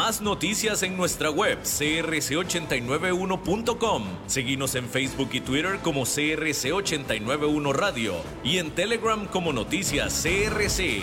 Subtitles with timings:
[0.00, 4.04] Más noticias en nuestra web crc891.com.
[4.28, 11.02] Seguimos en Facebook y Twitter como CRC891 Radio y en Telegram como Noticias CRC.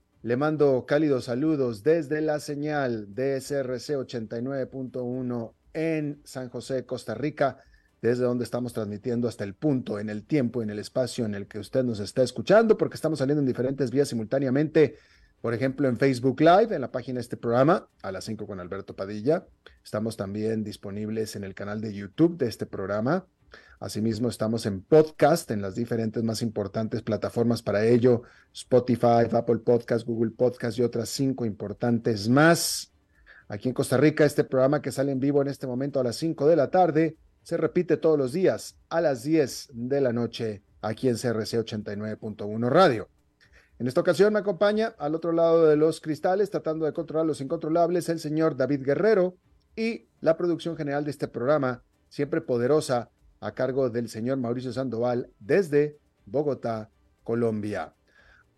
[0.23, 7.57] Le mando cálidos saludos desde la señal de SRC 89.1 en San José, Costa Rica,
[8.01, 11.47] desde donde estamos transmitiendo hasta el punto, en el tiempo, en el espacio en el
[11.47, 14.95] que usted nos está escuchando, porque estamos saliendo en diferentes vías simultáneamente
[15.41, 18.59] por ejemplo, en Facebook Live, en la página de este programa, a las 5 con
[18.59, 19.47] Alberto Padilla.
[19.83, 23.25] Estamos también disponibles en el canal de YouTube de este programa.
[23.79, 28.23] Asimismo, estamos en podcast en las diferentes más importantes plataformas para ello,
[28.53, 32.91] Spotify, Apple Podcast, Google Podcast y otras cinco importantes más.
[33.47, 36.15] Aquí en Costa Rica, este programa que sale en vivo en este momento a las
[36.15, 40.61] 5 de la tarde se repite todos los días a las 10 de la noche
[40.81, 43.09] aquí en CRC 89.1 Radio.
[43.79, 47.41] En esta ocasión me acompaña al otro lado de los cristales, tratando de controlar los
[47.41, 49.35] incontrolables, el señor David Guerrero
[49.75, 53.09] y la producción general de este programa, siempre poderosa,
[53.41, 56.89] a cargo del señor Mauricio Sandoval desde Bogotá,
[57.23, 57.93] Colombia.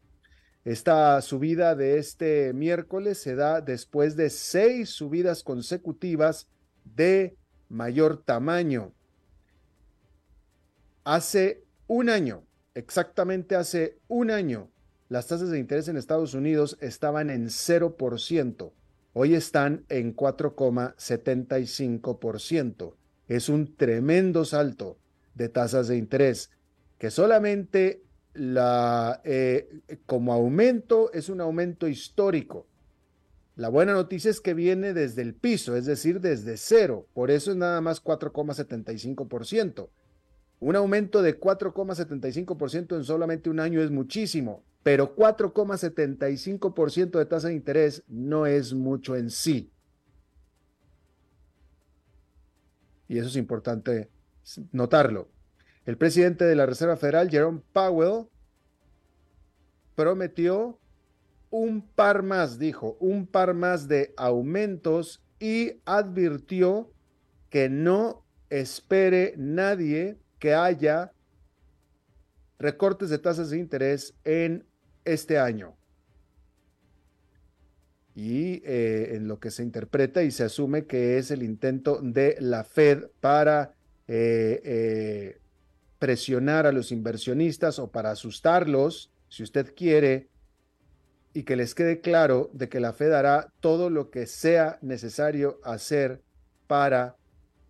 [0.65, 6.49] Esta subida de este miércoles se da después de seis subidas consecutivas
[6.87, 7.37] de
[7.69, 8.95] mayor tamaño.
[11.05, 14.71] Hace un año, exactamente hace un año,
[15.11, 18.73] las tasas de interés en Estados Unidos estaban en 0%.
[19.21, 22.95] Hoy están en 4,75%.
[23.27, 24.97] Es un tremendo salto
[25.35, 26.53] de tasas de interés
[26.99, 32.69] que solamente la, eh, como aumento es un aumento histórico.
[33.57, 37.09] La buena noticia es que viene desde el piso, es decir, desde cero.
[37.13, 39.89] Por eso es nada más 4,75%.
[40.61, 47.55] Un aumento de 4,75% en solamente un año es muchísimo, pero 4,75% de tasa de
[47.55, 49.71] interés no es mucho en sí.
[53.07, 54.09] Y eso es importante
[54.73, 55.29] notarlo.
[55.85, 58.29] El presidente de la Reserva Federal, Jerome Powell,
[59.95, 60.81] prometió
[61.51, 66.91] un par más, dijo, un par más de aumentos y advirtió
[67.51, 71.13] que no espere nadie que haya
[72.59, 74.67] recortes de tasas de interés en
[75.13, 75.77] este año.
[78.15, 82.37] Y eh, en lo que se interpreta y se asume que es el intento de
[82.41, 83.75] la Fed para
[84.09, 85.39] eh, eh,
[85.99, 90.29] presionar a los inversionistas o para asustarlos, si usted quiere,
[91.33, 95.61] y que les quede claro de que la Fed hará todo lo que sea necesario
[95.63, 96.23] hacer
[96.67, 97.18] para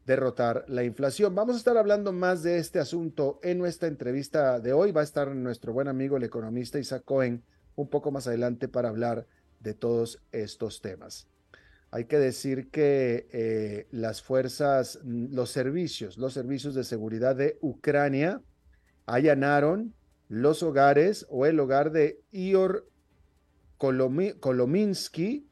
[0.09, 1.35] derrotar la inflación.
[1.35, 4.91] Vamos a estar hablando más de este asunto en nuestra entrevista de hoy.
[4.91, 7.45] Va a estar nuestro buen amigo el economista Isaac Cohen
[7.77, 9.27] un poco más adelante para hablar
[9.61, 11.29] de todos estos temas.
[11.91, 17.57] hay que decir que eh, las fuerzas, mm, los servicios, los servicios de seguridad de
[17.63, 18.43] Ucrania
[19.07, 19.95] allanaron
[20.29, 22.87] los hogares o el hogar de Ior
[23.79, 25.47] Kolominsky,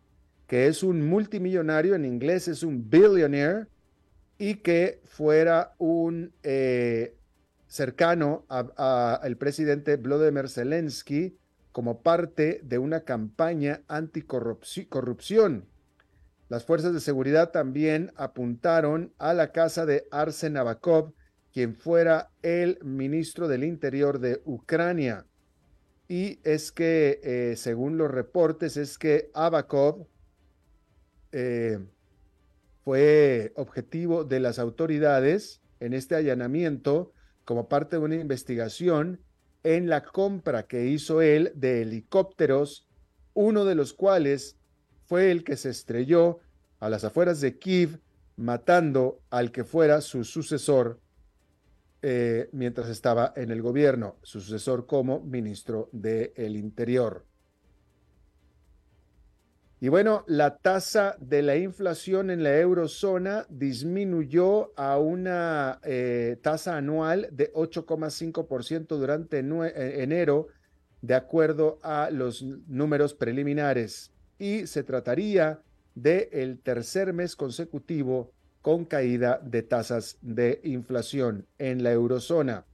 [0.47, 3.67] que es un multimillonario, en inglés es un billionaire,
[4.39, 7.17] y que fuera un eh,
[7.67, 11.39] cercano al presidente Vladimir Zelensky
[11.73, 15.69] como parte de una campaña anticorrupción.
[16.49, 21.13] Las fuerzas de seguridad también apuntaron a la casa de Arsen Avakov,
[21.53, 25.27] quien fuera el ministro del Interior de Ucrania.
[26.09, 30.07] Y es que, eh, según los reportes, es que Avakov
[31.33, 31.81] eh,
[32.87, 37.13] fue objetivo de las autoridades en este allanamiento
[37.45, 39.19] como parte de una investigación
[39.65, 42.87] en la compra que hizo él de helicópteros,
[43.35, 44.57] uno de los cuales
[45.05, 46.39] fue el que se estrelló
[46.79, 47.99] a las afueras de Kiev,
[48.37, 51.01] matando al que fuera su sucesor
[52.03, 57.27] eh, mientras estaba en el gobierno, su sucesor como ministro del Interior.
[59.79, 66.79] Y bueno, la tasa de la inflación en la eurozona disminuyó a una eh, tasa
[66.79, 70.49] anual de 8,5% durante eh, enero,
[71.03, 74.13] de acuerdo a los números preliminares.
[74.39, 75.61] Y se trataría
[75.95, 78.33] de el tercer mes consecutivo
[78.63, 82.65] con caída de tasas de inflación en la eurozona.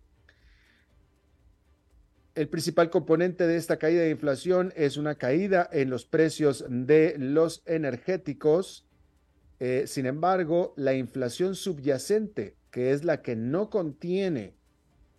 [2.34, 7.14] El principal componente de esta caída de inflación es una caída en los precios de
[7.18, 8.86] los energéticos.
[9.60, 14.54] Eh, sin embargo, la inflación subyacente, que es la que no contiene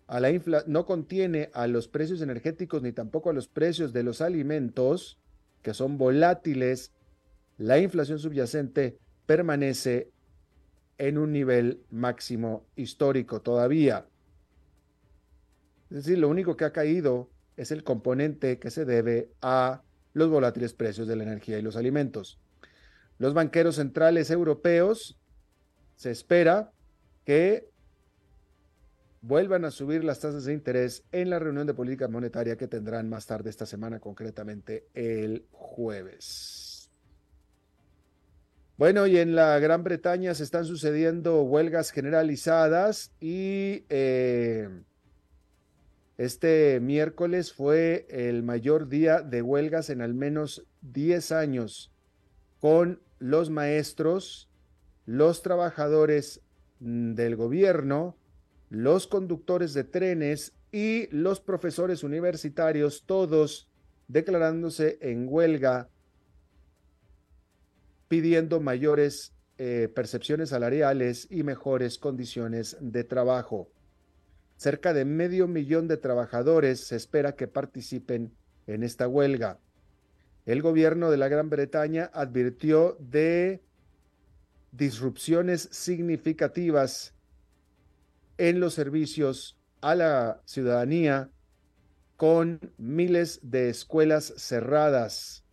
[0.06, 0.30] a la
[0.66, 5.18] no contiene a los precios energéticos ni tampoco a los precios de los alimentos,
[5.62, 6.92] que son volátiles,
[7.56, 10.10] la inflación subyacente permanece
[10.98, 14.06] en un nivel máximo histórico todavía.
[15.90, 19.82] Es decir, lo único que ha caído es el componente que se debe a
[20.12, 22.38] los volátiles precios de la energía y los alimentos.
[23.18, 25.18] Los banqueros centrales europeos
[25.96, 26.72] se espera
[27.24, 27.68] que
[29.22, 33.08] vuelvan a subir las tasas de interés en la reunión de política monetaria que tendrán
[33.08, 36.90] más tarde esta semana, concretamente el jueves.
[38.76, 44.68] Bueno, y en la Gran Bretaña se están sucediendo huelgas generalizadas y eh,
[46.16, 51.92] este miércoles fue el mayor día de huelgas en al menos 10 años,
[52.60, 54.48] con los maestros,
[55.06, 56.40] los trabajadores
[56.80, 58.16] mm, del gobierno,
[58.70, 63.68] los conductores de trenes y los profesores universitarios, todos
[64.08, 65.88] declarándose en huelga,
[68.08, 73.68] pidiendo mayores eh, percepciones salariales y mejores condiciones de trabajo.
[74.56, 78.32] Cerca de medio millón de trabajadores se espera que participen
[78.66, 79.58] en esta huelga.
[80.46, 83.62] El gobierno de la Gran Bretaña advirtió de
[84.72, 87.14] disrupciones significativas
[88.38, 91.30] en los servicios a la ciudadanía
[92.16, 95.44] con miles de escuelas cerradas.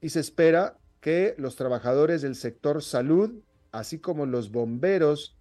[0.00, 3.42] Y se espera que los trabajadores del sector salud,
[3.72, 5.36] así como los bomberos,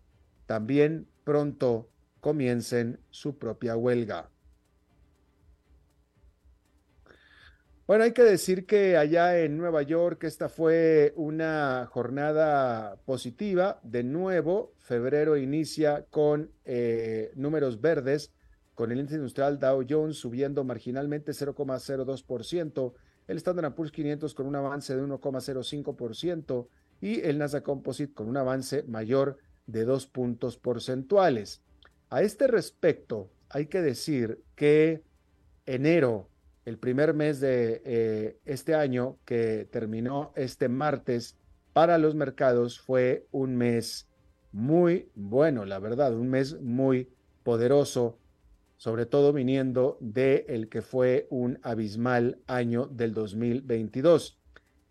[0.45, 1.89] también pronto
[2.19, 4.29] comiencen su propia huelga.
[7.85, 13.81] Bueno, hay que decir que allá en Nueva York esta fue una jornada positiva.
[13.83, 18.31] De nuevo, febrero inicia con eh, números verdes,
[18.73, 22.93] con el índice industrial Dow Jones subiendo marginalmente 0,02%,
[23.27, 26.67] el Standard Poor's 500 con un avance de 1,05%
[27.01, 31.61] y el Nasdaq Composite con un avance mayor de dos puntos porcentuales.
[32.09, 35.03] A este respecto, hay que decir que
[35.65, 36.29] enero,
[36.65, 41.37] el primer mes de eh, este año que terminó este martes,
[41.73, 44.07] para los mercados fue un mes
[44.51, 47.09] muy bueno, la verdad, un mes muy
[47.43, 48.19] poderoso,
[48.77, 54.39] sobre todo viniendo de el que fue un abismal año del 2022.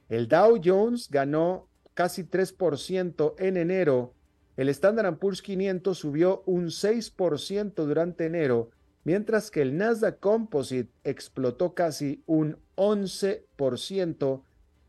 [0.09, 4.15] El Dow Jones ganó casi 3% en enero
[4.57, 8.71] el Standard Poor's 500 subió un 6% durante enero,
[9.05, 14.43] mientras que el Nasdaq Composite explotó casi un 11%,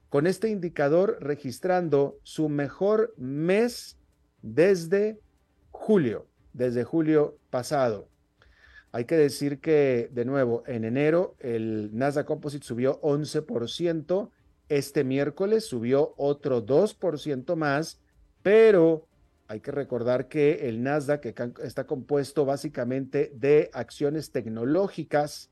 [0.09, 3.97] con este indicador registrando su mejor mes
[4.43, 5.19] desde
[5.71, 8.09] julio, desde julio pasado.
[8.91, 14.29] Hay que decir que, de nuevo, en enero el Nasdaq Composite subió 11%,
[14.69, 17.99] Este miércoles subió otro 2% más,
[18.43, 19.07] pero
[19.53, 21.27] hay que recordar que el Nasdaq
[21.61, 25.51] está compuesto básicamente de acciones tecnológicas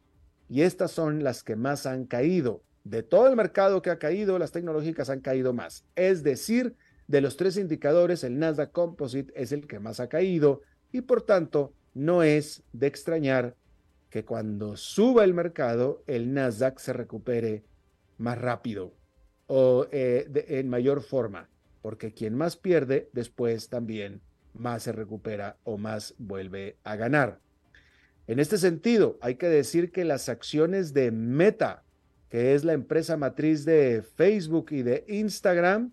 [0.49, 2.63] y estas son las que más han caído.
[2.83, 5.85] De todo el mercado que ha caído, las tecnológicas han caído más.
[5.95, 6.75] Es decir,
[7.07, 11.21] de los tres indicadores, el Nasdaq Composite es el que más ha caído y por
[11.21, 13.55] tanto no es de extrañar
[14.09, 17.63] que cuando suba el mercado, el Nasdaq se recupere
[18.17, 18.93] más rápido
[19.45, 21.50] o eh, en mayor forma,
[21.81, 24.21] porque quien más pierde, después también
[24.53, 27.39] más se recupera o más vuelve a ganar.
[28.27, 31.83] En este sentido, hay que decir que las acciones de Meta,
[32.29, 35.91] que es la empresa matriz de Facebook y de Instagram,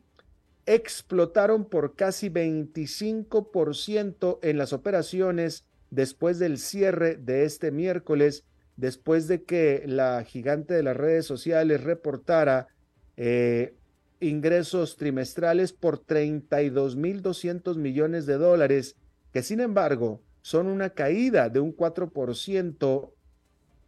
[0.66, 8.44] explotaron por casi 25% en las operaciones después del cierre de este miércoles,
[8.76, 12.68] después de que la gigante de las redes sociales reportara
[13.16, 13.74] eh,
[14.20, 18.96] ingresos trimestrales por 32.200 millones de dólares,
[19.32, 23.12] que sin embargo son una caída de un 4%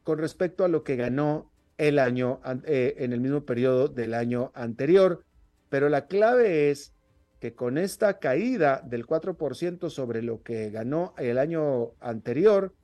[0.03, 4.53] con respecto a lo que ganó el año eh, en el mismo periodo del año
[4.55, 5.25] anterior.
[5.69, 6.93] Pero la clave es
[7.39, 12.75] que con esta caída del 4% sobre lo que ganó el año anterior,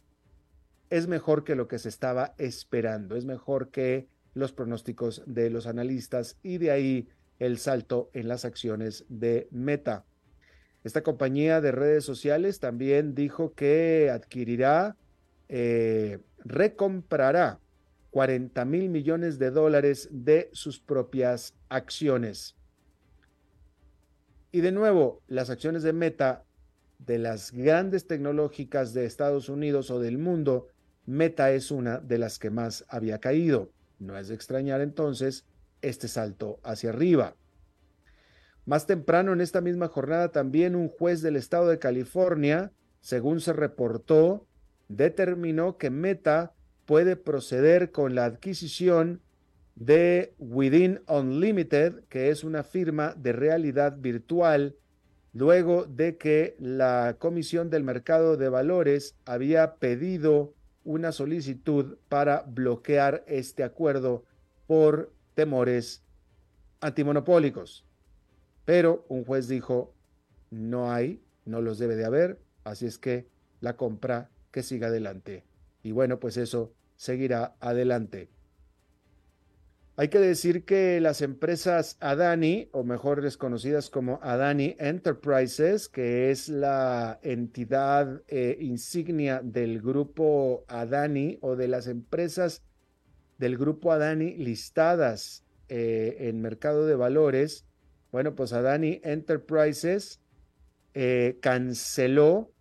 [0.89, 5.67] es mejor que lo que se estaba esperando, es mejor que los pronósticos de los
[5.67, 10.05] analistas y de ahí el salto en las acciones de Meta.
[10.85, 14.97] Esta compañía de redes sociales también dijo que adquirirá,
[15.49, 17.61] eh, recomprará
[18.11, 22.57] 40 mil millones de dólares de sus propias acciones.
[24.53, 26.45] Y de nuevo, las acciones de Meta
[26.99, 30.69] de las grandes tecnológicas de Estados Unidos o del mundo,
[31.05, 33.71] Meta es una de las que más había caído.
[33.99, 35.45] No es de extrañar entonces
[35.89, 37.37] este salto hacia arriba.
[38.65, 43.53] Más temprano en esta misma jornada también un juez del estado de California, según se
[43.53, 44.47] reportó,
[44.89, 46.53] determinó que Meta
[46.85, 49.21] puede proceder con la adquisición
[49.77, 54.77] de Within Unlimited, que es una firma de realidad virtual,
[55.33, 63.23] luego de que la Comisión del Mercado de Valores había pedido una solicitud para bloquear
[63.27, 64.25] este acuerdo
[64.67, 66.03] por temores
[66.81, 67.87] antimonopólicos.
[68.65, 69.95] Pero un juez dijo,
[70.51, 73.29] no hay, no los debe de haber, así es que
[73.61, 75.45] la compra que siga adelante.
[75.85, 78.31] Y bueno, pues eso seguirá adelante.
[79.99, 86.49] Hay que decir que las empresas Adani, o mejor conocidas como Adani Enterprises, que es
[86.49, 92.63] la entidad eh, insignia del grupo Adani o de las empresas
[93.39, 97.67] del grupo Adani listadas eh, en mercado de valores,
[98.13, 100.21] bueno, pues Adani Enterprises
[100.95, 102.53] eh, canceló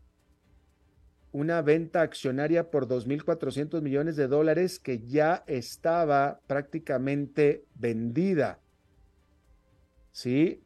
[1.32, 8.60] una venta accionaria por 2.400 millones de dólares que ya estaba prácticamente vendida.
[10.12, 10.64] ¿Sí?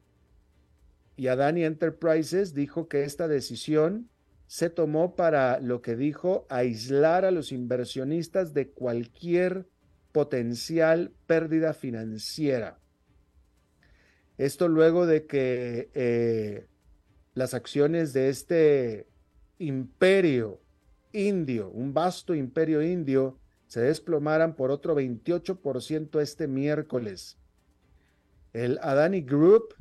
[1.16, 4.10] Y Adani Enterprises dijo que esta decisión
[4.46, 9.68] se tomó para lo que dijo aislar a los inversionistas de cualquier
[10.12, 12.80] potencial pérdida financiera.
[14.38, 16.68] Esto luego de que eh,
[17.34, 19.08] las acciones de este
[19.58, 20.62] imperio
[21.12, 23.38] indio, un vasto imperio indio,
[23.68, 27.38] se desplomaran por otro 28% este miércoles.
[28.54, 29.76] El Adani Group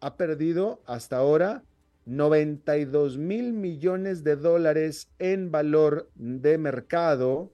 [0.00, 1.64] ha perdido hasta ahora
[2.06, 7.52] 92 mil millones de dólares en valor de mercado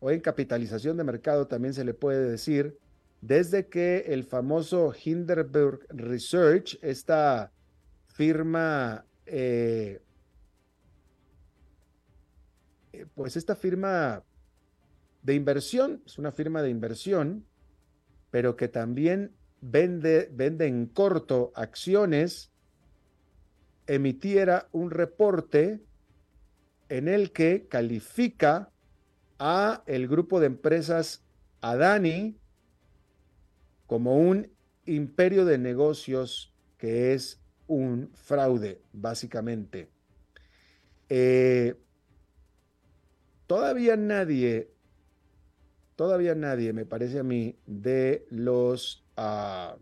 [0.00, 2.78] o en capitalización de mercado también se le puede decir,
[3.20, 7.50] desde que el famoso Hindenburg Research, esta
[8.06, 10.00] firma eh,
[12.98, 14.24] eh, pues esta firma
[15.22, 17.44] de inversión, es una firma de inversión,
[18.30, 22.50] pero que también vende, vende en corto acciones,
[23.86, 25.80] emitiera un reporte
[26.88, 28.70] en el que califica
[29.38, 31.24] a el grupo de empresas
[31.60, 32.38] Adani
[33.86, 34.50] como un
[34.84, 39.90] imperio de negocios que es un fraude, básicamente.
[41.08, 41.74] Eh,
[43.46, 44.70] todavía nadie,
[45.96, 49.76] todavía nadie, me parece a mí, de los ah,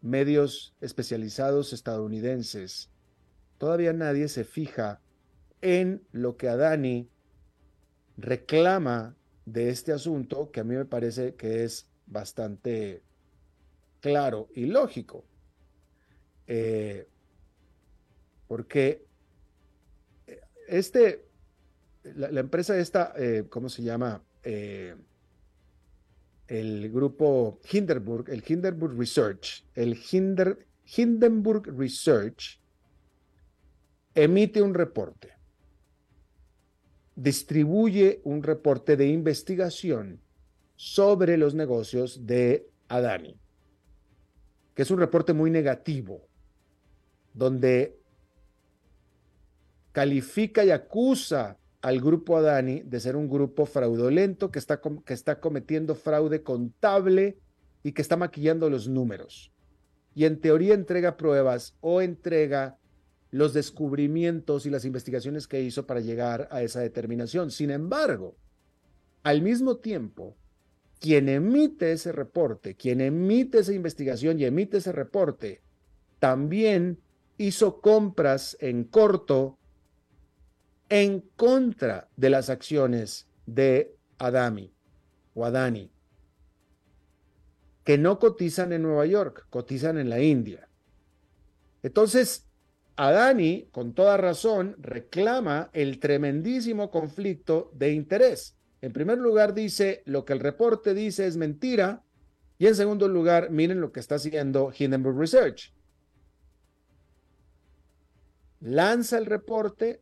[0.00, 2.90] medios especializados estadounidenses,
[3.58, 5.00] todavía nadie se fija
[5.60, 7.08] en lo que Adani
[8.16, 9.16] reclama
[9.46, 13.02] de este asunto, que a mí me parece que es bastante
[14.00, 15.24] claro y lógico.
[16.46, 17.08] Eh,
[18.46, 19.06] porque
[20.26, 21.24] eh, este,
[22.02, 24.22] la, empresa esta, eh, ¿cómo se llama?
[26.46, 29.98] el grupo Hindenburg, el Hindenburg Research, el
[30.96, 32.60] Hindenburg Research
[34.14, 35.33] emite un reporte,
[37.16, 40.20] distribuye un reporte de investigación
[40.76, 43.38] sobre los negocios de Adani,
[44.74, 46.26] que es un reporte muy negativo,
[47.32, 47.98] donde
[49.92, 55.38] califica y acusa al grupo Adani de ser un grupo fraudulento que está, que está
[55.38, 57.38] cometiendo fraude contable
[57.82, 59.52] y que está maquillando los números.
[60.14, 62.78] Y en teoría entrega pruebas o entrega
[63.34, 67.50] los descubrimientos y las investigaciones que hizo para llegar a esa determinación.
[67.50, 68.36] Sin embargo,
[69.24, 70.36] al mismo tiempo,
[71.00, 75.62] quien emite ese reporte, quien emite esa investigación y emite ese reporte,
[76.20, 77.00] también
[77.36, 79.58] hizo compras en corto
[80.88, 84.72] en contra de las acciones de Adami
[85.34, 85.90] o Adani,
[87.82, 90.68] que no cotizan en Nueva York, cotizan en la India.
[91.82, 92.46] Entonces,
[92.96, 98.56] Adani, con toda razón, reclama el tremendísimo conflicto de interés.
[98.80, 102.02] En primer lugar, dice lo que el reporte dice es mentira.
[102.58, 105.74] Y en segundo lugar, miren lo que está haciendo Hindenburg Research.
[108.60, 110.00] Lanza el reporte,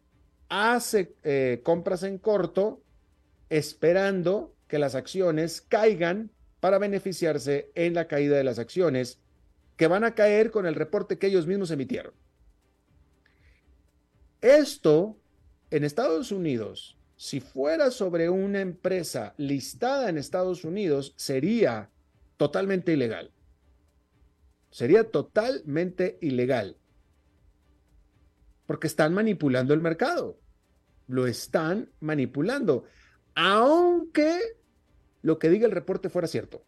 [0.49, 2.83] hace eh, compras en corto
[3.49, 6.31] esperando que las acciones caigan
[6.61, 9.19] para beneficiarse en la caída de las acciones
[9.77, 12.13] que van a caer con el reporte que ellos mismos emitieron.
[14.43, 15.19] Esto
[15.71, 21.91] en Estados Unidos, si fuera sobre una empresa listada en Estados Unidos, sería
[22.37, 23.33] totalmente ilegal.
[24.71, 26.77] Sería totalmente ilegal.
[28.67, 30.43] Porque están manipulando el mercado
[31.13, 32.85] lo están manipulando,
[33.35, 34.41] aunque
[35.21, 36.65] lo que diga el reporte fuera cierto.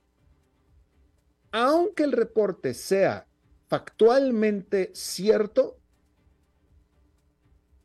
[1.51, 3.27] Aunque el reporte sea
[3.69, 5.79] factualmente cierto,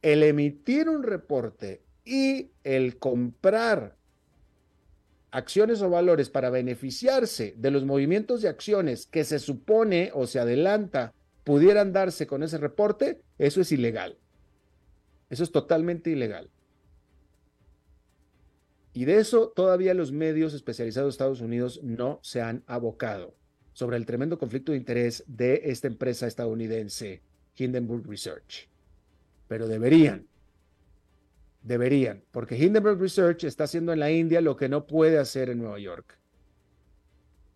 [0.01, 3.95] el emitir un reporte y el comprar
[5.31, 10.39] acciones o valores para beneficiarse de los movimientos de acciones que se supone o se
[10.39, 14.17] adelanta pudieran darse con ese reporte, eso es ilegal.
[15.29, 16.49] Eso es totalmente ilegal.
[18.93, 23.35] Y de eso todavía los medios especializados de Estados Unidos no se han abocado
[23.73, 27.21] sobre el tremendo conflicto de interés de esta empresa estadounidense,
[27.55, 28.67] Hindenburg Research.
[29.49, 30.25] Pero deberían,
[31.61, 35.57] deberían, porque Hindenburg Research está haciendo en la India lo que no puede hacer en
[35.57, 36.17] Nueva York.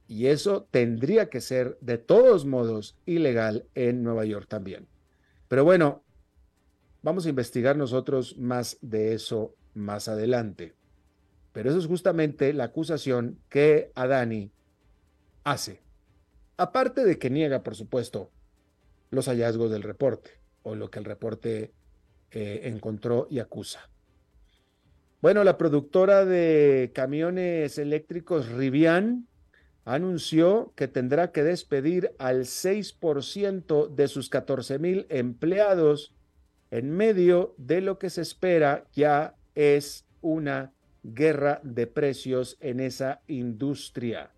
[0.09, 4.89] Y eso tendría que ser de todos modos ilegal en Nueva York también.
[5.47, 6.03] Pero bueno,
[7.03, 10.73] Vamos a investigar nosotros más de eso más adelante.
[11.51, 14.53] Pero eso es justamente la acusación que Adani
[15.43, 15.81] hace.
[16.55, 18.31] Aparte de que niega, por supuesto,
[19.11, 20.31] los hallazgos del reporte
[20.63, 21.73] o lo que el reporte
[22.33, 23.89] eh, encontró y acusa.
[25.21, 29.27] Bueno, la productora de camiones eléctricos Rivian
[29.85, 36.15] anunció que tendrá que despedir al 6% de sus 14 mil empleados
[36.71, 43.21] en medio de lo que se espera ya es una guerra de precios en esa
[43.27, 44.31] industria.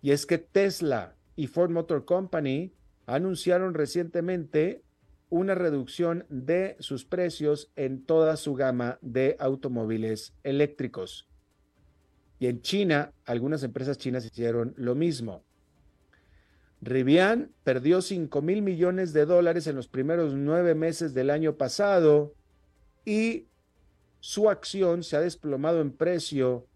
[0.00, 2.72] Y es que Tesla y Ford Motor Company
[3.06, 4.82] anunciaron recientemente
[5.28, 11.28] una reducción de sus precios en toda su gama de automóviles eléctricos.
[12.38, 15.42] Y en China, algunas empresas chinas hicieron lo mismo.
[16.80, 22.34] Rivian perdió 5 mil millones de dólares en los primeros nueve meses del año pasado
[23.04, 23.46] y
[24.20, 26.66] su acción se ha desplomado en precio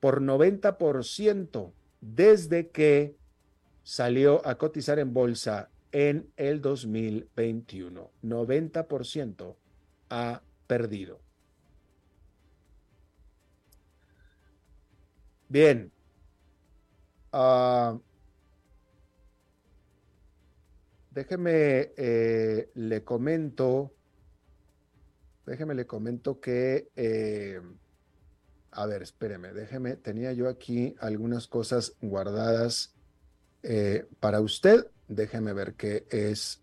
[0.00, 3.16] por 90% desde que
[3.82, 8.10] salió a cotizar en bolsa en el 2021.
[8.22, 9.56] 90%
[10.10, 11.20] ha perdido.
[15.48, 15.90] Bien.
[17.32, 18.00] Uh,
[21.14, 23.94] Déjeme, eh, le comento,
[25.46, 27.60] déjeme, le comento que, eh,
[28.72, 32.96] a ver, espéreme, déjeme, tenía yo aquí algunas cosas guardadas
[33.62, 34.88] eh, para usted.
[35.08, 36.62] Déjeme ver qué es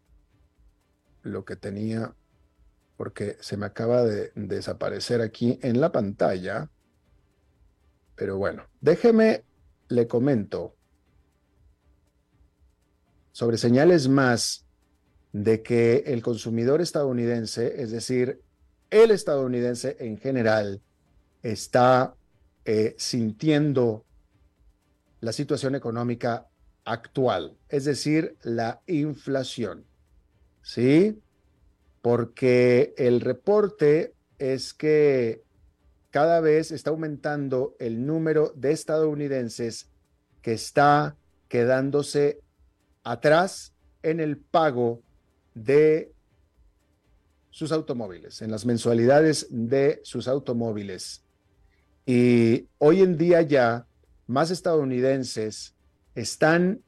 [1.23, 2.15] lo que tenía,
[2.97, 6.69] porque se me acaba de desaparecer aquí en la pantalla.
[8.15, 9.43] Pero bueno, déjeme
[9.89, 10.75] le comento
[13.31, 14.65] sobre señales más
[15.33, 18.41] de que el consumidor estadounidense, es decir,
[18.89, 20.81] el estadounidense en general,
[21.41, 22.15] está
[22.65, 24.05] eh, sintiendo
[25.21, 26.50] la situación económica
[26.85, 29.85] actual, es decir, la inflación.
[30.61, 31.19] ¿Sí?
[32.01, 35.43] Porque el reporte es que
[36.09, 39.89] cada vez está aumentando el número de estadounidenses
[40.41, 41.15] que está
[41.47, 42.41] quedándose
[43.03, 45.01] atrás en el pago
[45.53, 46.11] de
[47.49, 51.23] sus automóviles, en las mensualidades de sus automóviles.
[52.05, 53.85] Y hoy en día ya
[54.27, 55.75] más estadounidenses
[56.15, 56.83] están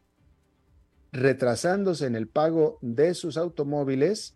[1.11, 4.35] retrasándose en el pago de sus automóviles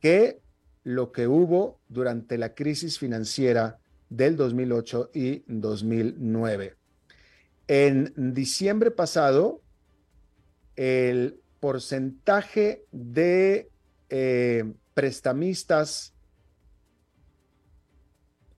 [0.00, 0.40] que
[0.84, 6.76] lo que hubo durante la crisis financiera del 2008 y 2009.
[7.66, 9.60] En diciembre pasado,
[10.76, 13.68] el porcentaje de
[14.08, 16.14] eh, prestamistas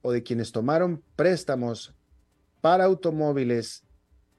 [0.02, 1.94] o de quienes tomaron préstamos
[2.60, 3.84] para automóviles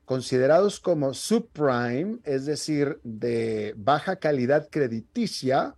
[0.10, 5.76] considerados como subprime, es decir, de baja calidad crediticia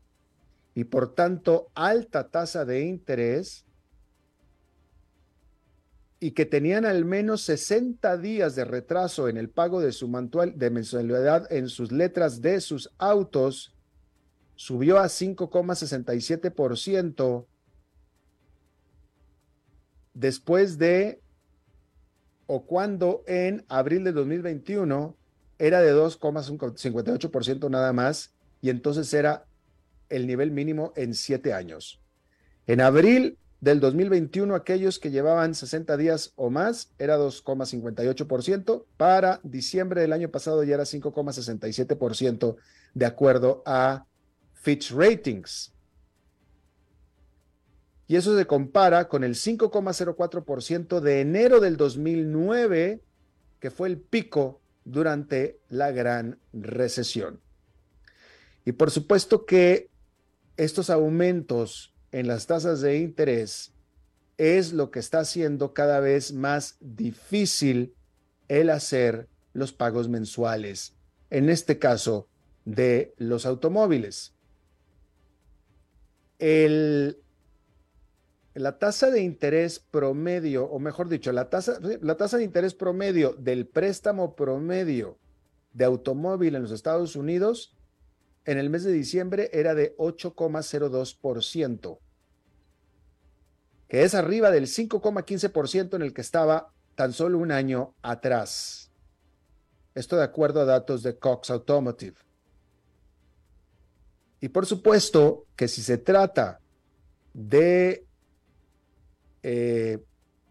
[0.73, 3.65] y por tanto alta tasa de interés,
[6.21, 10.09] y que tenían al menos 60 días de retraso en el pago de su
[10.55, 13.75] de mensualidad en sus letras de sus autos,
[14.55, 17.47] subió a 5,67%
[20.13, 21.21] después de
[22.53, 25.15] o cuando en abril de 2021
[25.57, 29.45] era de 2,58% nada más y entonces era
[30.09, 32.01] el nivel mínimo en siete años.
[32.67, 38.83] En abril del 2021, aquellos que llevaban 60 días o más era 2,58%.
[38.97, 42.57] Para diciembre del año pasado ya era 5,67%
[42.93, 44.07] de acuerdo a
[44.55, 45.71] Fitch Ratings.
[48.11, 52.99] Y eso se compara con el 5,04% de enero del 2009,
[53.61, 57.39] que fue el pico durante la gran recesión.
[58.65, 59.89] Y por supuesto que
[60.57, 63.71] estos aumentos en las tasas de interés
[64.37, 67.95] es lo que está haciendo cada vez más difícil
[68.49, 70.95] el hacer los pagos mensuales,
[71.29, 72.27] en este caso
[72.65, 74.33] de los automóviles.
[76.39, 77.17] El,
[78.53, 83.33] la tasa de interés promedio, o mejor dicho, la tasa, la tasa de interés promedio
[83.33, 85.17] del préstamo promedio
[85.73, 87.77] de automóvil en los Estados Unidos
[88.45, 91.99] en el mes de diciembre era de 8,02%,
[93.87, 98.91] que es arriba del 5,15% en el que estaba tan solo un año atrás.
[99.93, 102.17] Esto de acuerdo a datos de Cox Automotive.
[104.39, 106.59] Y por supuesto que si se trata
[107.33, 108.07] de
[109.43, 109.99] eh,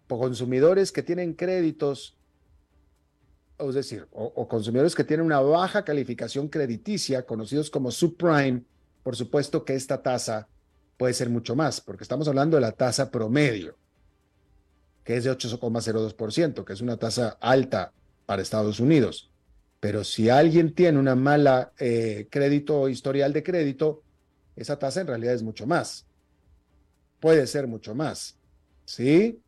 [0.07, 2.17] consumidores que tienen créditos
[3.69, 8.65] es decir, o, consumidores que tienen una baja calificación crediticia, conocidos como subprime,
[9.03, 10.49] por supuesto que esta tasa
[10.97, 13.77] puede ser mucho más, porque estamos hablando de la tasa promedio,
[15.05, 17.93] que es de 8,02%, que es una tasa alta
[18.27, 19.31] para Estados Unidos.
[19.81, 24.03] Pero si alguien tiene una mala eh, crédito o historial de crédito,
[24.57, 26.07] esa tasa en realidad es mucho más.
[27.19, 28.39] Puede ser mucho más.
[28.91, 29.41] ¿Sí?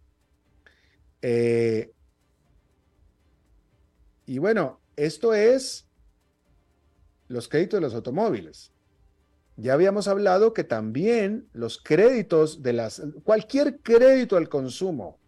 [1.21, 1.91] Eh,
[4.25, 5.89] y bueno, esto es
[7.27, 8.71] los créditos de los automóviles.
[9.57, 15.19] Ya habíamos hablado que también los créditos de las, cualquier crédito al consumo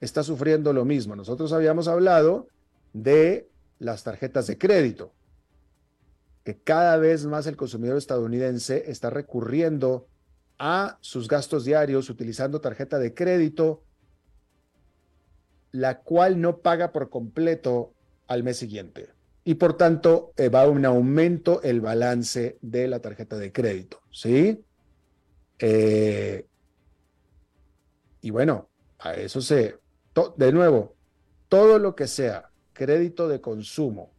[0.00, 1.14] está sufriendo lo mismo.
[1.14, 2.48] Nosotros habíamos hablado
[2.92, 5.12] de las tarjetas de crédito,
[6.42, 10.08] que cada vez más el consumidor estadounidense está recurriendo
[10.62, 13.82] a sus gastos diarios utilizando tarjeta de crédito,
[15.72, 17.94] la cual no paga por completo
[18.26, 19.08] al mes siguiente.
[19.42, 24.62] Y por tanto, eh, va un aumento el balance de la tarjeta de crédito, ¿sí?
[25.58, 26.46] Eh,
[28.20, 28.68] y bueno,
[28.98, 29.78] a eso se,
[30.36, 30.94] de nuevo,
[31.48, 34.12] todo lo que sea crédito de consumo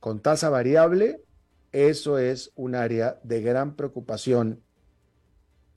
[0.00, 1.22] con tasa variable,
[1.86, 4.62] eso es un área de gran preocupación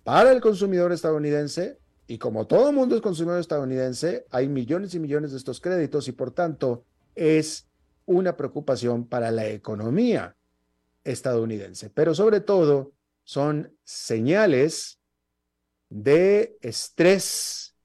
[0.03, 5.31] para el consumidor estadounidense y como todo mundo es consumidor estadounidense, hay millones y millones
[5.31, 6.83] de estos créditos y por tanto
[7.15, 7.67] es
[8.05, 10.35] una preocupación para la economía
[11.03, 11.89] estadounidense.
[11.89, 12.91] Pero sobre todo
[13.23, 14.99] son señales
[15.89, 17.75] de estrés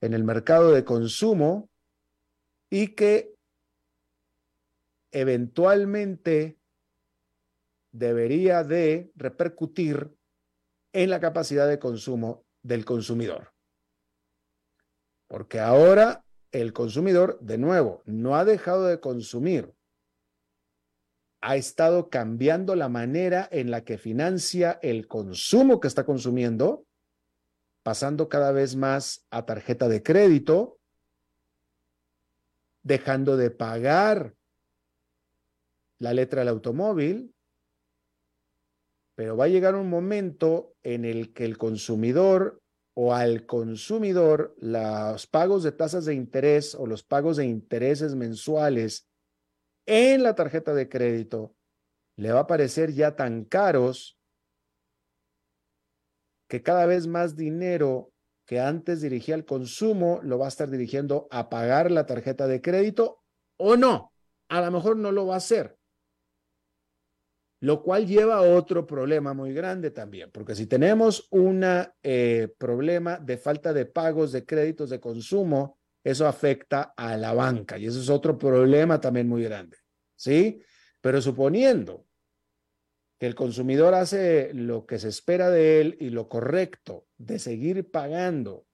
[0.00, 1.68] en el mercado de consumo
[2.70, 3.34] y que
[5.10, 6.56] eventualmente
[7.94, 10.12] debería de repercutir
[10.92, 13.52] en la capacidad de consumo del consumidor.
[15.28, 19.72] Porque ahora el consumidor, de nuevo, no ha dejado de consumir,
[21.40, 26.86] ha estado cambiando la manera en la que financia el consumo que está consumiendo,
[27.84, 30.78] pasando cada vez más a tarjeta de crédito,
[32.82, 34.34] dejando de pagar
[35.98, 37.33] la letra del automóvil,
[39.14, 42.60] pero va a llegar un momento en el que el consumidor
[42.96, 49.08] o al consumidor los pagos de tasas de interés o los pagos de intereses mensuales
[49.86, 51.54] en la tarjeta de crédito
[52.16, 54.16] le va a parecer ya tan caros
[56.48, 58.12] que cada vez más dinero
[58.46, 62.60] que antes dirigía al consumo lo va a estar dirigiendo a pagar la tarjeta de
[62.60, 63.22] crédito
[63.56, 64.12] o no.
[64.48, 65.76] A lo mejor no lo va a hacer.
[67.64, 71.64] Lo cual lleva a otro problema muy grande también, porque si tenemos un
[72.02, 77.78] eh, problema de falta de pagos de créditos de consumo, eso afecta a la banca
[77.78, 79.78] y eso es otro problema también muy grande.
[80.14, 80.60] ¿sí?
[81.00, 82.04] Pero suponiendo
[83.18, 87.90] que el consumidor hace lo que se espera de él y lo correcto de seguir
[87.90, 88.66] pagando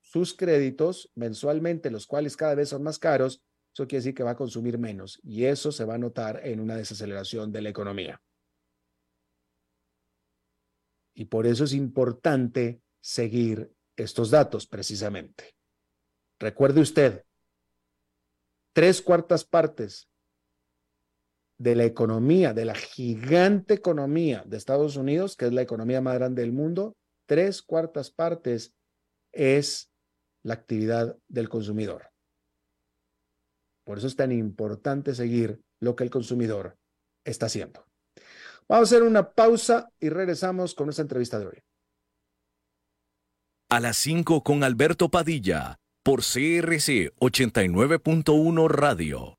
[0.00, 3.44] sus créditos mensualmente, los cuales cada vez son más caros,
[3.74, 6.60] eso quiere decir que va a consumir menos y eso se va a notar en
[6.60, 8.22] una desaceleración de la economía.
[11.12, 15.56] Y por eso es importante seguir estos datos precisamente.
[16.38, 17.24] Recuerde usted,
[18.72, 20.08] tres cuartas partes
[21.58, 26.14] de la economía, de la gigante economía de Estados Unidos, que es la economía más
[26.14, 28.76] grande del mundo, tres cuartas partes
[29.32, 29.90] es
[30.44, 32.13] la actividad del consumidor.
[33.84, 36.76] Por eso es tan importante seguir lo que el consumidor
[37.24, 37.86] está haciendo.
[38.68, 41.62] Vamos a hacer una pausa y regresamos con nuestra entrevista de hoy.
[43.70, 49.38] A las 5 con Alberto Padilla, por CRC 89.1 Radio.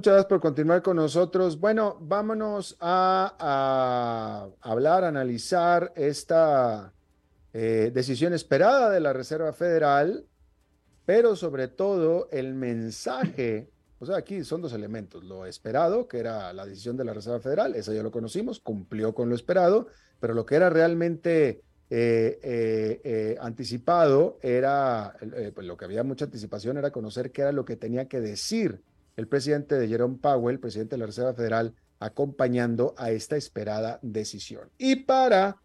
[0.00, 1.60] Muchas gracias por continuar con nosotros.
[1.60, 6.94] Bueno, vámonos a, hablar, analizar esta
[7.52, 10.24] eh, decisión esperada de la Reserva Federal,
[11.04, 13.68] pero sobre todo el mensaje.
[13.98, 15.22] O sea, aquí son dos elementos.
[15.22, 19.14] Lo esperado, que era la decisión de la Reserva Federal, eso ya lo conocimos, cumplió
[19.14, 22.40] con lo esperado, pero lo que era realmente eh,
[23.04, 25.14] eh, anticipado era,
[25.54, 28.80] pues lo que había mucha anticipación era conocer qué era lo que tenía que decir
[29.16, 34.70] el presidente de Jerome Powell, presidente de la Reserva Federal, acompañando a esta esperada decisión.
[34.78, 35.60] Y para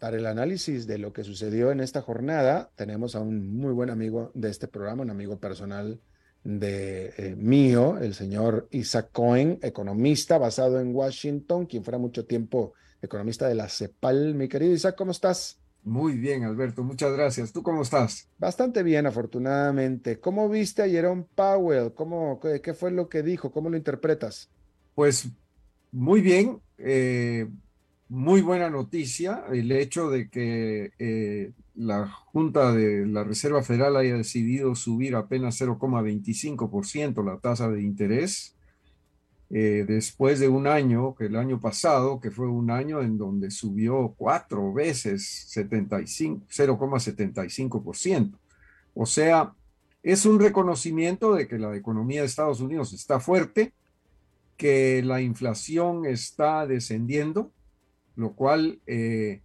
[0.00, 4.30] el análisis de lo que sucedió en esta jornada, tenemos a un muy buen amigo
[4.34, 6.00] de este programa, un amigo personal
[6.42, 12.74] de eh, mío, el señor Isaac Cohen, economista basado en Washington, quien fuera mucho tiempo
[13.00, 14.34] economista de la CEPAL.
[14.34, 15.58] Mi querido Isaac, ¿cómo estás?
[15.84, 17.52] Muy bien, Alberto, muchas gracias.
[17.52, 18.26] ¿Tú cómo estás?
[18.38, 20.18] Bastante bien, afortunadamente.
[20.18, 21.92] ¿Cómo viste a Jerome Powell?
[21.94, 23.52] ¿Cómo, qué, fue lo que dijo?
[23.52, 24.48] ¿Cómo lo interpretas?
[24.94, 25.28] Pues
[25.92, 27.46] muy bien, eh,
[28.08, 34.16] muy buena noticia el hecho de que eh, la Junta de la Reserva Federal haya
[34.16, 38.53] decidido subir apenas 0,25% la tasa de interés
[39.50, 43.50] eh, después de un año, que el año pasado, que fue un año en donde
[43.50, 48.38] subió cuatro veces 0,75%.
[48.94, 49.52] O sea,
[50.02, 53.72] es un reconocimiento de que la economía de Estados Unidos está fuerte,
[54.56, 57.52] que la inflación está descendiendo,
[58.16, 59.42] lo cual eh,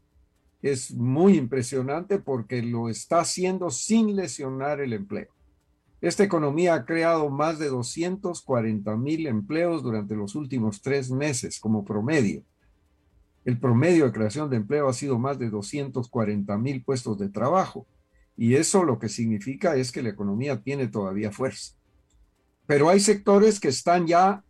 [0.61, 5.29] es muy impresionante porque lo está haciendo sin lesionar el empleo.
[6.01, 11.83] Esta economía ha creado más de 240 mil empleos durante los últimos tres meses como
[11.83, 12.43] promedio.
[13.43, 17.85] El promedio de creación de empleo ha sido más de 240 mil puestos de trabajo.
[18.37, 21.73] Y eso lo que significa es que la economía tiene todavía fuerza.
[22.65, 24.43] Pero hay sectores que están ya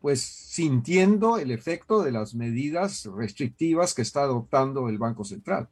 [0.00, 5.68] pues sintiendo el efecto de las medidas restrictivas que está adoptando el Banco Central.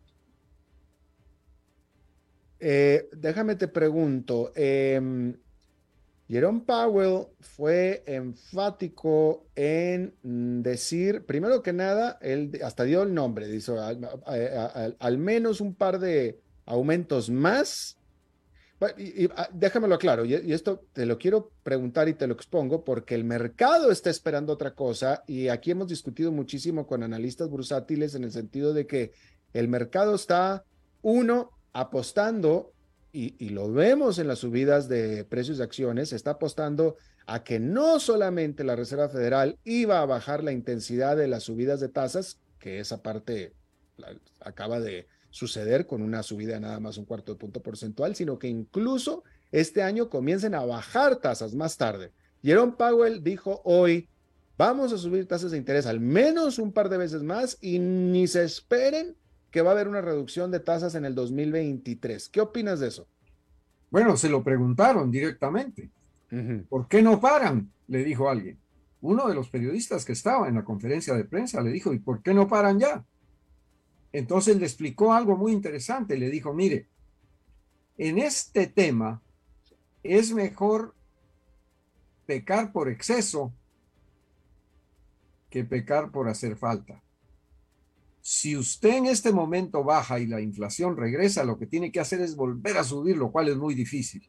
[2.60, 5.00] Eh, déjame te pregunto, eh,
[6.28, 10.14] Jerome Powell fue enfático en
[10.62, 16.38] decir, primero que nada, él hasta dio el nombre, dice al menos un par de
[16.66, 17.96] aumentos más
[18.96, 23.14] y, ah, déjamelo claro, y, esto te lo quiero preguntar y te lo expongo porque
[23.14, 28.24] el mercado está esperando otra cosa y aquí hemos discutido muchísimo con analistas bursátiles en
[28.24, 29.12] el sentido de que
[29.52, 30.64] el mercado está,
[31.02, 32.72] uno, apostando,
[33.12, 37.98] y, lo vemos en las subidas de precios de acciones, está apostando a que no
[37.98, 42.78] solamente la Reserva Federal iba a bajar la intensidad de las subidas de tasas, que
[42.78, 43.54] esa parte
[44.40, 48.48] acaba de, suceder con una subida nada más un cuarto de punto porcentual, sino que
[48.48, 52.12] incluso este año comiencen a bajar tasas más tarde.
[52.42, 54.08] Jerome Powell dijo hoy,
[54.58, 58.26] vamos a subir tasas de interés al menos un par de veces más y ni
[58.26, 59.16] se esperen
[59.50, 62.28] que va a haber una reducción de tasas en el 2023.
[62.28, 63.08] ¿Qué opinas de eso?
[63.90, 65.90] Bueno, se lo preguntaron directamente.
[66.68, 67.72] ¿Por qué no paran?
[67.88, 68.58] Le dijo alguien.
[69.00, 72.22] Uno de los periodistas que estaba en la conferencia de prensa le dijo, ¿y por
[72.22, 73.04] qué no paran ya?
[74.12, 76.16] Entonces le explicó algo muy interesante.
[76.16, 76.86] Le dijo, mire,
[77.98, 79.20] en este tema
[80.02, 80.94] es mejor
[82.26, 83.52] pecar por exceso
[85.48, 87.02] que pecar por hacer falta.
[88.22, 92.20] Si usted en este momento baja y la inflación regresa, lo que tiene que hacer
[92.20, 94.28] es volver a subir, lo cual es muy difícil.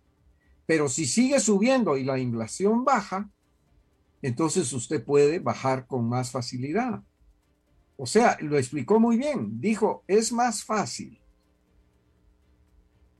[0.65, 3.29] Pero si sigue subiendo y la inflación baja,
[4.21, 7.03] entonces usted puede bajar con más facilidad.
[7.97, 9.59] O sea, lo explicó muy bien.
[9.59, 11.19] Dijo, es más fácil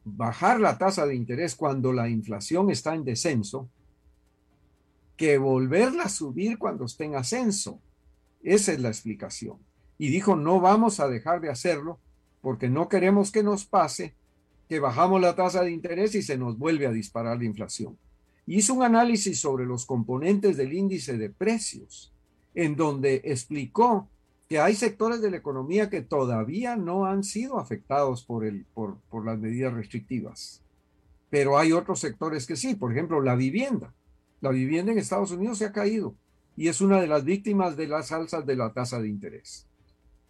[0.04, 3.70] bajar la tasa de interés cuando la inflación está en descenso
[5.16, 7.80] que volverla a subir cuando esté en ascenso.
[8.42, 9.60] Esa es la explicación.
[10.02, 12.00] Y dijo, no vamos a dejar de hacerlo
[12.42, 14.16] porque no queremos que nos pase
[14.68, 18.00] que bajamos la tasa de interés y se nos vuelve a disparar la inflación.
[18.48, 22.12] Hizo un análisis sobre los componentes del índice de precios,
[22.56, 24.08] en donde explicó
[24.50, 28.98] que hay sectores de la economía que todavía no han sido afectados por, el, por,
[29.12, 30.64] por las medidas restrictivas,
[31.30, 33.94] pero hay otros sectores que sí, por ejemplo, la vivienda.
[34.40, 36.16] La vivienda en Estados Unidos se ha caído
[36.58, 39.68] y es una de las víctimas de las alzas de la tasa de interés.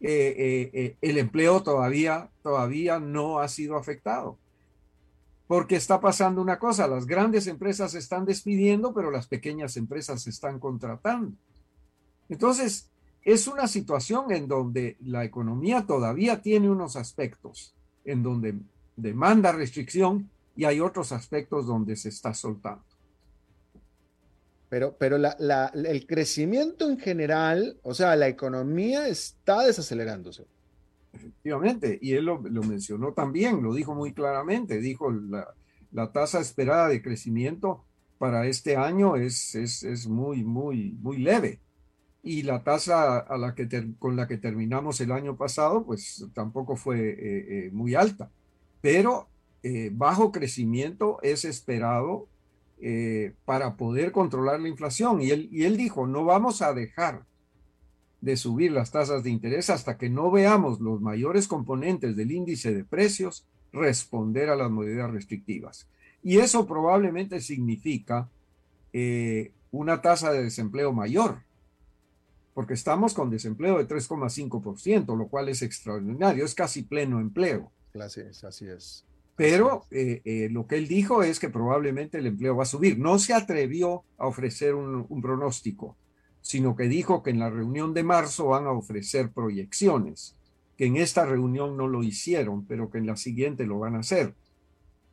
[0.03, 4.37] Eh, eh, el empleo todavía, todavía no ha sido afectado.
[5.47, 10.59] Porque está pasando una cosa, las grandes empresas están despidiendo, pero las pequeñas empresas están
[10.59, 11.33] contratando.
[12.29, 12.89] Entonces,
[13.23, 18.55] es una situación en donde la economía todavía tiene unos aspectos en donde
[18.95, 22.83] demanda restricción y hay otros aspectos donde se está soltando.
[24.71, 30.45] Pero, pero el crecimiento en general, o sea, la economía está desacelerándose.
[31.11, 35.53] Efectivamente, y él lo, mencionó también, lo dijo muy claramente, dijo la,
[35.91, 37.83] la, tasa esperada de crecimiento
[38.17, 41.59] para este año es, es, es muy, muy, muy leve
[42.23, 43.67] y la tasa a la que
[43.99, 48.31] con la que terminamos el año pasado, pues tampoco fue eh, eh, muy alta,
[48.79, 49.27] pero
[49.63, 52.29] eh, bajo crecimiento es esperado
[53.45, 55.21] para poder controlar la inflación.
[55.21, 57.25] Y él, y él dijo, no vamos a dejar
[58.21, 62.73] de subir las tasas de interés hasta que no veamos los mayores componentes del índice
[62.73, 65.87] de precios responder a las medidas restrictivas.
[66.23, 68.29] Y eso probablemente significa
[69.71, 71.39] una tasa de desempleo mayor
[72.53, 77.71] porque estamos con desempleo de 3,5%, lo cual es extraordinario, es casi pleno empleo.
[77.99, 79.05] Así es, así es.
[79.41, 82.99] Pero eh, eh, lo que él dijo es que probablemente el empleo va a subir.
[82.99, 85.97] No se atrevió a ofrecer un, un pronóstico,
[86.41, 90.35] sino que dijo que en la reunión de marzo van a ofrecer proyecciones,
[90.77, 94.01] que en esta reunión no lo hicieron, pero que en la siguiente lo van a
[94.01, 94.35] hacer.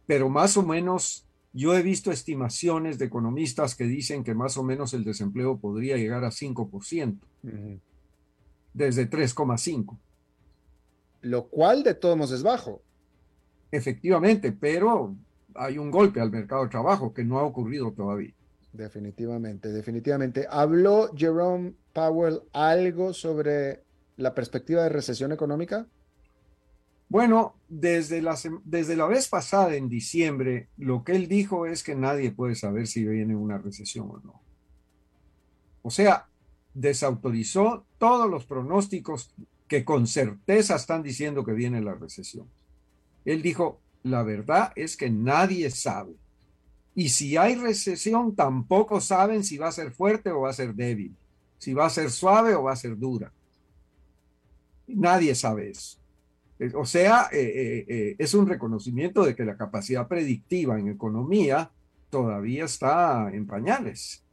[0.06, 1.24] Pero más o menos
[1.54, 5.96] yo he visto estimaciones de economistas que dicen que más o menos el desempleo podría
[5.96, 7.16] llegar a 5%,
[8.74, 9.96] desde 3,5%.
[11.22, 12.82] Lo cual de todos modos es bajo.
[13.70, 15.14] Efectivamente, pero
[15.54, 18.32] hay un golpe al mercado de trabajo que no ha ocurrido todavía.
[18.72, 20.46] Definitivamente, definitivamente.
[20.48, 23.82] ¿Habló Jerome Powell algo sobre
[24.16, 25.86] la perspectiva de recesión económica?
[27.08, 31.94] Bueno, desde la, desde la vez pasada, en diciembre, lo que él dijo es que
[31.94, 34.42] nadie puede saber si viene una recesión o no.
[35.82, 36.28] O sea,
[36.74, 39.34] desautorizó todos los pronósticos
[39.66, 42.46] que con certeza están diciendo que viene la recesión.
[43.28, 46.14] Él dijo, la verdad es que nadie sabe.
[46.94, 50.74] Y si hay recesión, tampoco saben si va a ser fuerte o va a ser
[50.74, 51.14] débil,
[51.58, 53.30] si va a ser suave o va a ser dura.
[54.86, 55.98] Nadie sabe eso.
[56.74, 61.70] O sea, eh, eh, eh, es un reconocimiento de que la capacidad predictiva en economía
[62.08, 64.24] todavía está en pañales.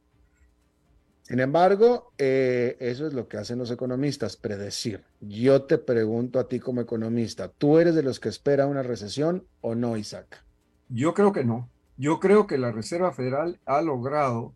[1.26, 5.02] Sin embargo, eso es lo que hacen los economistas, predecir.
[5.20, 9.44] Yo te pregunto a ti como economista, ¿tú eres de los que espera una recesión
[9.60, 10.44] o no, Isaac?
[10.88, 11.68] Yo creo que no.
[11.96, 14.54] Yo creo que la Reserva Federal ha logrado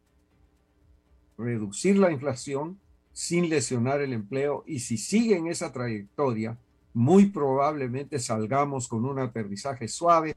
[1.36, 2.78] reducir la inflación
[3.12, 6.56] sin lesionar el empleo y si sigue en esa trayectoria,
[6.94, 10.36] muy probablemente salgamos con un aterrizaje suave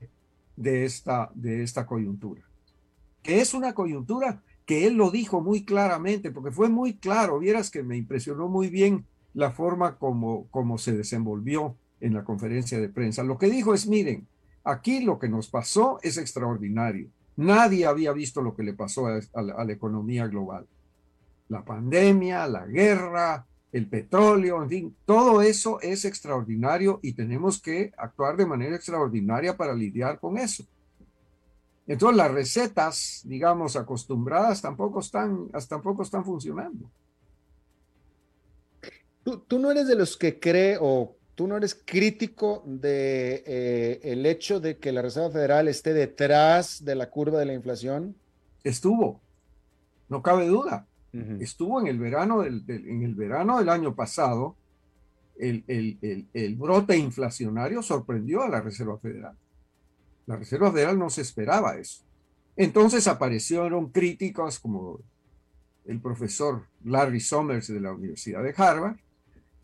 [0.56, 2.42] de esta, de esta coyuntura.
[3.22, 7.70] Que es una coyuntura que él lo dijo muy claramente, porque fue muy claro, vieras
[7.70, 12.90] que me impresionó muy bien la forma como, como se desenvolvió en la conferencia de
[12.90, 13.24] prensa.
[13.24, 14.28] Lo que dijo es, miren,
[14.64, 17.10] aquí lo que nos pasó es extraordinario.
[17.36, 20.68] Nadie había visto lo que le pasó a, a la economía global.
[21.50, 27.92] La pandemia, la guerra, el petróleo, en fin, todo eso es extraordinario y tenemos que
[27.98, 30.64] actuar de manera extraordinaria para lidiar con eso.
[31.86, 36.90] Entonces las recetas, digamos, acostumbradas tampoco están, tampoco están funcionando.
[39.24, 44.26] ¿Tú, no eres de los que cree o tú no eres crítico de eh, el
[44.26, 48.16] hecho de que la Reserva Federal esté detrás de la curva de la inflación?
[48.64, 49.22] Estuvo,
[50.10, 50.88] no cabe duda.
[51.40, 54.56] Estuvo en el verano del, en el verano del año pasado,
[55.38, 59.38] el, el, el, brote inflacionario sorprendió a la Reserva Federal.
[60.26, 62.04] La Reserva Federal no se esperaba eso.
[62.56, 65.00] Entonces aparecieron críticos como
[65.86, 68.98] el profesor Larry Summers de la Universidad de Harvard,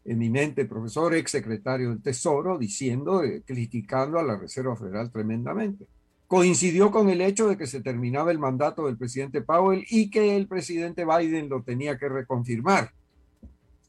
[0.06, 5.88] eminente profesor, ex secretario del Tesoro, diciendo, eh, criticando a la Reserva Federal tremendamente
[6.30, 10.36] coincidió con el hecho de que se terminaba el mandato del presidente Powell y que
[10.36, 12.92] el presidente Biden lo tenía que reconfirmar,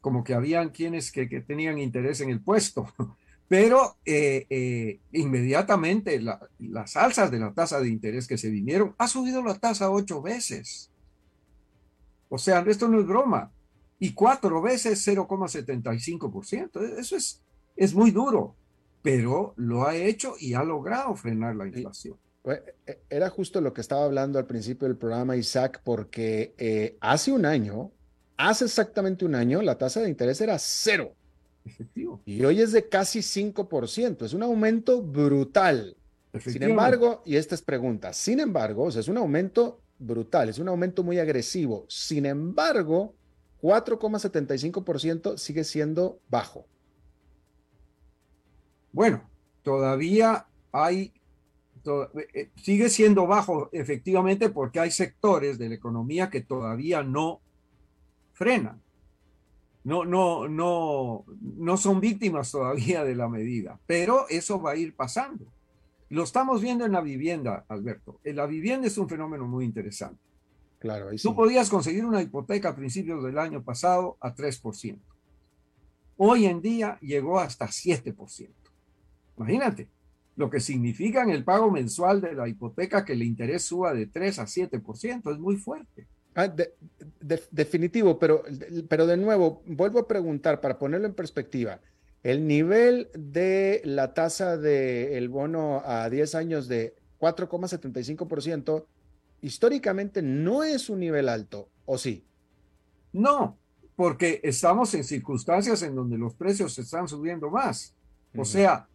[0.01, 2.91] como que habían quienes que, tenían interés en el puesto.
[3.51, 6.23] Pero eh, eh, inmediatamente
[6.61, 10.23] las alzas de la tasa de interés que se vinieron, ha subido la tasa ocho
[10.23, 10.89] veces.
[12.29, 13.51] O sea, esto no es broma.
[13.99, 16.97] Y cuatro veces 0,75%.
[16.97, 17.43] Eso es,
[17.75, 18.55] es muy duro,
[19.03, 22.17] pero lo ha hecho y ha logrado frenar la inflación.
[22.45, 27.33] E, era justo lo que estaba hablando al principio del programa, Isaac, porque eh, hace
[27.33, 27.91] un año,
[28.37, 31.17] hace exactamente un año, la tasa de interés era cero.
[31.71, 32.23] Efectivo.
[32.25, 34.25] Y hoy es de casi 5%.
[34.25, 35.97] Es un aumento brutal.
[36.39, 40.61] Sin embargo, y esta es pregunta, sin embargo, o sea, es un aumento brutal, es
[40.61, 41.87] un aumento muy agresivo.
[41.89, 43.14] Sin embargo,
[43.62, 46.66] 4,75% sigue siendo bajo.
[48.93, 49.29] Bueno,
[49.62, 51.12] todavía hay
[51.85, 57.41] eh, sigue siendo bajo efectivamente porque hay sectores de la economía que todavía no
[58.33, 58.83] frenan.
[59.83, 64.95] No, no, no, no son víctimas todavía de la medida, pero eso va a ir
[64.95, 65.47] pasando.
[66.11, 68.20] Lo estamos viendo en la vivienda, Alberto.
[68.24, 70.20] En la vivienda es un fenómeno muy interesante.
[70.81, 74.99] Claro, Tú podías conseguir una hipoteca a principios del año pasado a 3%.
[76.16, 78.49] Hoy en día llegó hasta 7%.
[79.37, 79.89] Imagínate
[80.37, 84.07] lo que significa en el pago mensual de la hipoteca que el interés suba de
[84.07, 86.07] 3 a 7%, es muy fuerte.
[86.35, 86.53] Ah,
[87.51, 88.45] definitivo, pero,
[88.89, 91.81] pero de nuevo, vuelvo a preguntar para ponerlo en perspectiva.
[92.22, 98.85] El nivel de la tasa del bono a 10 años de 4,75%
[99.43, 102.24] históricamente no es un nivel alto, ¿o sí?
[103.12, 103.59] No,
[103.97, 107.95] porque estamos en circunstancias en donde los precios se están subiendo más.
[108.37, 108.89] O sea,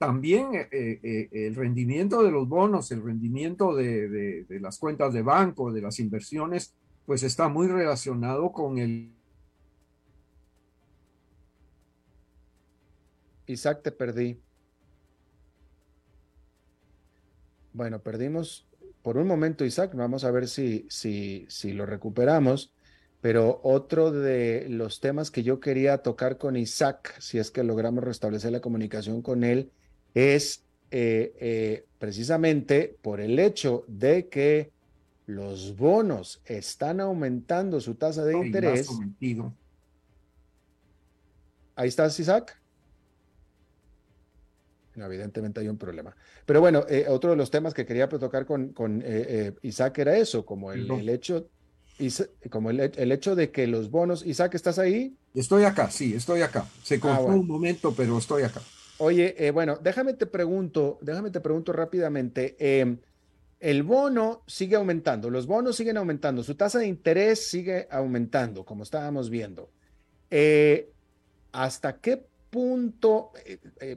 [0.00, 5.20] también eh, eh, eh, el rendimiento de los bonos, el rendimiento de, las cuentas de
[5.20, 6.74] banco, de las inversiones,
[7.04, 9.12] pues está muy relacionado con el...
[13.44, 14.40] Isaac, te perdí.
[17.74, 18.66] Bueno, perdimos
[19.02, 22.72] por un momento Isaac, vamos a ver si, si, si lo recuperamos.
[23.20, 28.02] Pero otro de los temas que yo quería tocar con Isaac, si es que logramos
[28.02, 29.70] restablecer la comunicación con él,
[30.14, 34.72] es eh, eh, precisamente por el hecho de que
[35.26, 38.88] los bonos están aumentando su tasa de interés.
[41.76, 42.60] Ahí estás, Isaac.
[44.96, 46.14] Evidentemente hay un problema.
[46.44, 49.02] Pero bueno, eh, otro de los temas que quería tocar con, con
[49.62, 51.48] Isaac era eso, como el, el hecho
[52.50, 55.14] como el, hecho de que los bonos, Isaac, ¿estás ahí?
[55.34, 56.66] Estoy acá, sí, estoy acá.
[56.82, 58.62] Se ah, cortó un momento, pero estoy acá.
[59.02, 62.54] Oye, eh, bueno, déjame te pregunto, déjame te pregunto rápidamente.
[62.58, 62.98] Em,
[63.58, 68.82] el bono sigue aumentando, los bonos siguen aumentando, su tasa de interés sigue aumentando, como
[68.82, 69.70] estábamos viendo.
[70.30, 70.92] Eh,
[71.52, 73.96] ¿Hasta qué punto eh,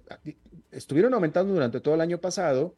[0.71, 2.77] estuvieron aumentando durante todo el año pasado?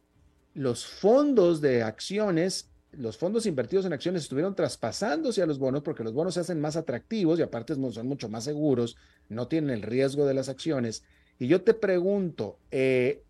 [0.52, 6.02] Los fondos de acciones los fondos invertidos en acciones estuvieron traspasándose a los bonos porque
[6.02, 8.96] los bonos se hacen más atractivos y aparte son mucho más seguros,
[9.28, 11.04] no tienen el riesgo de las acciones.
[11.38, 13.22] Y yo te pregunto, eh,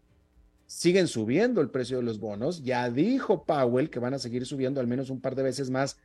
[0.66, 4.80] siguen subiendo el precio de los bonos, ya dijo Powell que van a seguir subiendo
[4.80, 5.98] al menos un par de veces más.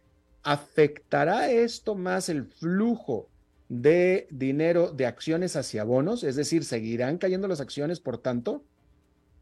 [0.43, 3.29] ¿Afectará esto más el flujo
[3.69, 6.23] de dinero de acciones hacia bonos?
[6.23, 8.63] Es decir, ¿seguirán cayendo las acciones por tanto?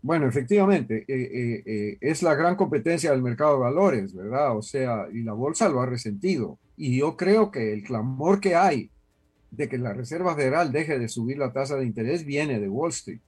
[0.01, 4.55] Bueno, efectivamente, eh, eh, es la gran competencia del mercado de valores, ¿verdad?
[4.55, 6.57] O sea, y la bolsa lo ha resentido.
[6.77, 8.91] Y yo creo que el clamor que hay
[9.51, 12.91] de que la Reserva Federal deje de subir la tasa de interés viene de Wall
[12.91, 13.21] Street.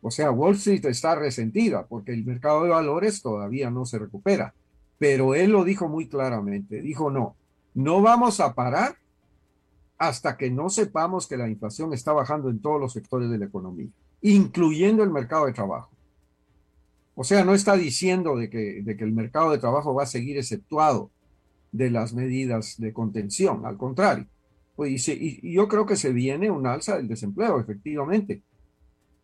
[0.00, 4.54] O sea, Wall Street está resentida porque el mercado de valores todavía no se recupera.
[4.98, 6.80] Pero él lo dijo muy claramente.
[6.80, 7.36] Dijo, no,
[7.74, 8.96] no vamos a parar
[9.98, 13.46] hasta que no sepamos que la inflación está bajando en todos los sectores de la
[13.46, 13.88] economía
[14.24, 15.90] incluyendo el mercado de trabajo.
[17.14, 20.06] O sea, no está diciendo de que, de que el mercado de trabajo va a
[20.06, 21.10] seguir exceptuado
[21.72, 24.26] de las medidas de contención, al contrario.
[24.76, 28.42] Pues, y, yo creo que se viene un alza del desempleo, efectivamente,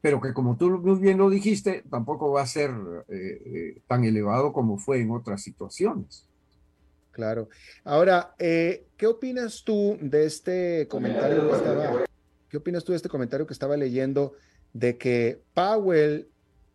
[0.01, 2.71] pero que como tú muy bien lo dijiste, tampoco va a ser
[3.09, 6.27] eh, eh, tan elevado como fue en otras situaciones.
[7.11, 7.49] Claro.
[7.85, 12.05] Ahora, eh, ¿qué opinas tú de este comentario que estaba,
[12.49, 14.33] qué opinas tú de este comentario que estaba leyendo
[14.73, 16.29] de que Powell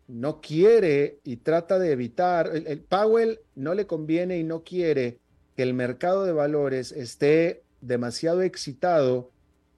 [0.08, 5.20] no quiere y trata de evitar, el, Powell no le conviene y no quiere
[5.56, 9.32] que el mercado de valores esté demasiado excitado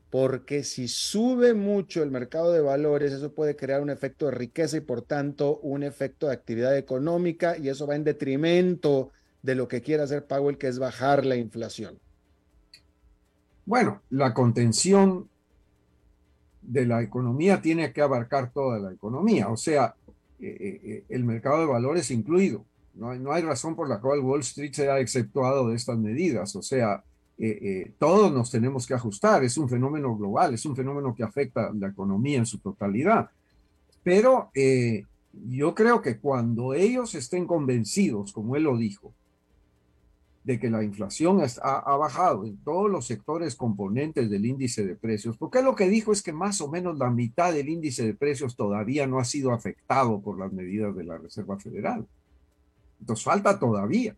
[0.10, 4.78] porque si sube mucho el mercado de valores, eso puede crear un efecto de riqueza
[4.78, 9.68] y por tanto un efecto de actividad económica y eso va en detrimento de lo
[9.68, 12.00] que quiere hacer Powell, que es bajar la inflación.
[13.66, 15.28] Bueno, la contención
[16.62, 19.94] de la economía tiene que abarcar toda la economía, o sea,
[20.40, 22.66] eh, eh, eh, el mercado de valores incluido.
[22.94, 26.56] No hay, no hay, razón por la cual Wall Street sea exceptuado de estas medidas,
[26.56, 27.04] o sea,
[27.98, 31.90] todos nos tenemos que ajustar, es un fenómeno global, es un fenómeno que afecta la
[31.90, 33.30] economía en su totalidad.
[34.04, 34.52] Pero
[35.46, 39.14] yo creo que cuando ellos estén convencidos, como él lo dijo,
[40.48, 45.36] de que la inflación ha, bajado en todos los sectores componentes del índice de precios,
[45.36, 48.56] porque lo que dijo es que más o menos la mitad del índice de precios
[48.56, 52.08] todavía no ha sido afectado por las medidas de la Reserva Federal.
[53.02, 54.16] Entonces falta todavía.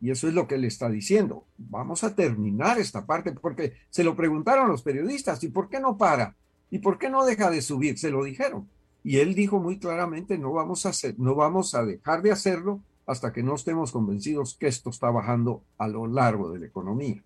[0.00, 1.44] Y eso es lo que él está diciendo.
[1.56, 5.96] Vamos a terminar esta parte porque se lo preguntaron los periodistas, ¿y por qué no
[5.96, 6.36] para?
[6.70, 7.98] ¿Y por qué no deja de subir?
[7.98, 8.68] Se lo dijeron.
[9.02, 12.80] Y él dijo muy claramente, no vamos a hacer, no vamos a dejar de hacerlo
[13.06, 17.22] hasta que no estemos convencidos que esto está bajando a lo largo de la economía.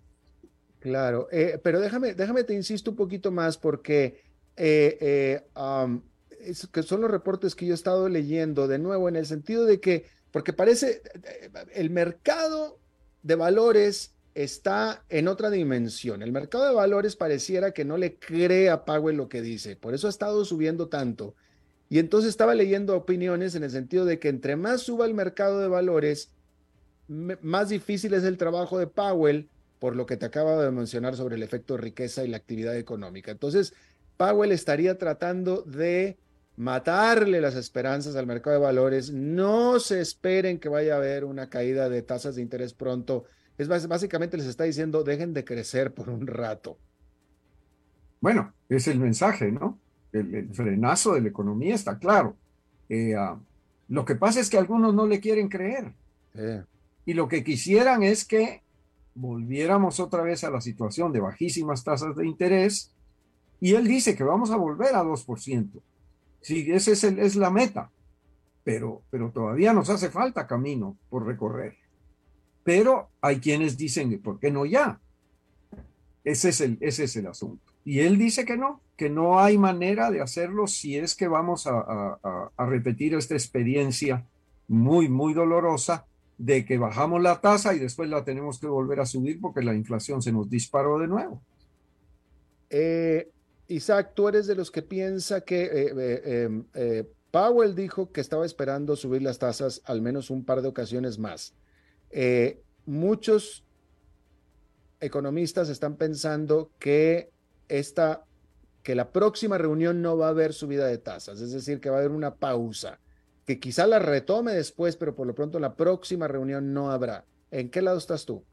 [0.79, 4.21] Claro, eh, pero déjame, déjame te insisto un poquito más porque
[4.55, 5.99] eh, eh,
[6.71, 9.79] que son los reportes que yo he estado leyendo de nuevo en el sentido de
[9.79, 11.01] que, porque parece,
[11.73, 12.79] el mercado
[13.23, 16.21] de valores está en otra dimensión.
[16.21, 19.93] El mercado de valores pareciera que no le cree a Powell lo que dice, por
[19.93, 21.35] eso ha estado subiendo tanto.
[21.89, 25.59] Y entonces estaba leyendo opiniones en el sentido de que entre más suba el mercado
[25.59, 26.31] de valores,
[27.07, 29.49] más difícil es el trabajo de Powell,
[29.79, 32.77] por lo que te acabo de mencionar sobre el efecto de riqueza y la actividad
[32.77, 33.31] económica.
[33.31, 33.73] Entonces,
[34.17, 36.17] Powell estaría tratando de
[36.59, 39.11] matarle las esperanzas al mercado de valores.
[39.11, 43.23] No se esperen que vaya a haber una caída de tasas de interés pronto.
[43.57, 46.77] Es básicamente les está diciendo, dejen de crecer por un rato.
[48.19, 49.79] Bueno, es el mensaje, ¿no?
[50.11, 52.35] el, frenazo de la economía está claro.
[52.89, 53.39] Eh, ah,
[53.87, 55.93] lo que pasa es que algunos no le quieren creer.
[57.05, 58.63] Y lo que quisieran es que
[59.15, 62.93] volviéramos otra vez a la situación de bajísimas tasas de interés.
[63.61, 65.81] Y él dice que vamos a volver a 2%.
[66.41, 67.91] Sí, esa es, es la meta.
[68.63, 71.75] Pero, pero todavía nos hace falta camino por recorrer.
[72.63, 74.99] Pero hay quienes dicen, ¿por qué no ya?
[76.23, 77.63] Ese es el, ese es el asunto.
[77.85, 81.65] Y él dice que no, que no hay manera de hacerlo si es que vamos
[81.65, 84.25] a, repetir esta experiencia
[84.67, 86.05] muy, muy dolorosa
[86.37, 89.73] de que bajamos la tasa y después la tenemos que volver a subir porque la
[89.73, 91.41] inflación se nos disparó de nuevo.
[92.69, 93.29] Eh,
[93.69, 96.65] Isaac, tú eres de los que piensa que eh, eh, em,
[97.31, 101.53] Powell dijo que estaba esperando subir las tasas al menos un par de ocasiones más.
[102.09, 103.63] Eh, muchos
[104.99, 107.31] economistas están pensando que
[107.67, 108.25] esta,
[108.81, 111.97] que la próxima reunión no va a haber subida de tasas, es decir, que va
[111.97, 112.99] a haber una pausa,
[113.45, 117.25] que quizá la retome después, pero por lo pronto la próxima reunión no habrá.
[117.51, 118.43] ¿En qué lado estás tú?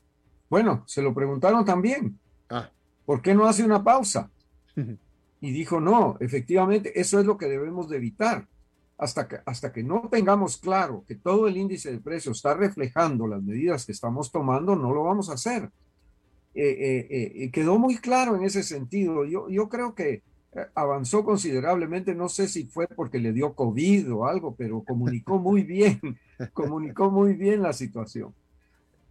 [0.49, 2.19] Bueno, se lo preguntaron también.
[2.51, 2.71] Ah.
[3.05, 4.31] ¿Por qué no hace una pausa?
[5.47, 8.49] y dijo, no, efectivamente, eso es lo que debemos de evitar.
[8.99, 13.29] Hasta que, hasta que no tengamos claro que todo el índice de precios está reflejando
[13.29, 15.71] las medidas que estamos tomando, no lo vamos a hacer.
[16.53, 19.25] Eh, eh, eh, quedó muy claro en ese sentido.
[19.25, 20.23] Yo, yo creo que
[20.75, 25.63] avanzó considerablemente, no sé si fue porque le dio COVID o algo, pero comunicó muy
[25.63, 26.01] bien,
[26.55, 28.35] comunicó muy bien la situación.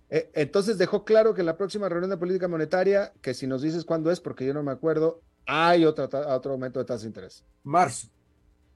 [0.09, 4.11] Entonces dejó claro que la próxima reunión de política monetaria, que si nos dices cuándo
[4.11, 7.43] es, porque yo no me acuerdo, hay otro, otro aumento de tasa de interés.
[7.63, 8.07] Marzo,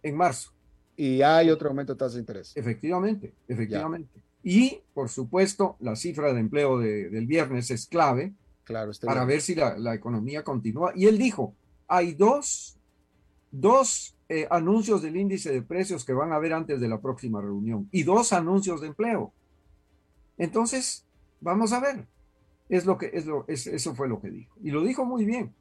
[0.03, 0.51] en marzo.
[0.95, 2.51] Y hay otro aumento de tasa de interés.
[2.55, 4.21] Efectivamente, efectivamente.
[4.43, 9.55] Y, por supuesto, la cifra de empleo del viernes es clave claro, para ver si
[9.55, 10.93] la, economía continúa.
[10.95, 11.55] Y él dijo,
[11.87, 12.77] hay dos,
[13.51, 17.41] dos eh, anuncios del índice de precios que van a haber antes de la próxima
[17.41, 19.33] reunión y dos anuncios de empleo.
[20.37, 21.05] Entonces,
[21.41, 22.07] vamos a ver.
[22.69, 24.55] Es lo que, es lo, eso fue lo que dijo.
[24.61, 25.53] Y lo dijo muy bien.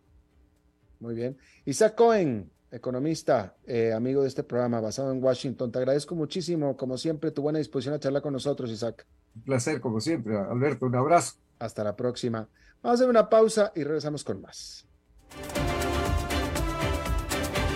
[1.01, 1.39] Muy bien.
[1.65, 5.73] Isaac Cohen, economista, eh, amigo de este programa, basado en Washington.
[5.73, 9.07] Te agradezco muchísimo, como siempre, tu buena disposición a charlar con nosotros, Isaac.
[9.35, 10.87] Un placer, como siempre, Alberto.
[10.87, 11.37] Un abrazo.
[11.59, 12.49] Hasta la próxima.
[12.83, 14.87] Vamos a hacer una pausa y regresamos con más.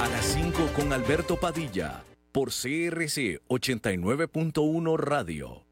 [0.01, 5.72] A las 5 con Alberto Padilla, por CRC 89.1 Radio.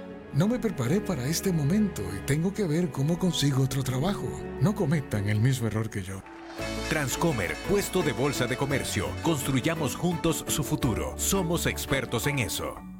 [0.33, 4.27] No me preparé para este momento y tengo que ver cómo consigo otro trabajo.
[4.61, 6.23] No cometan el mismo error que yo.
[6.89, 9.07] Transcomer, puesto de bolsa de comercio.
[9.23, 11.13] Construyamos juntos su futuro.
[11.17, 12.90] Somos expertos en eso.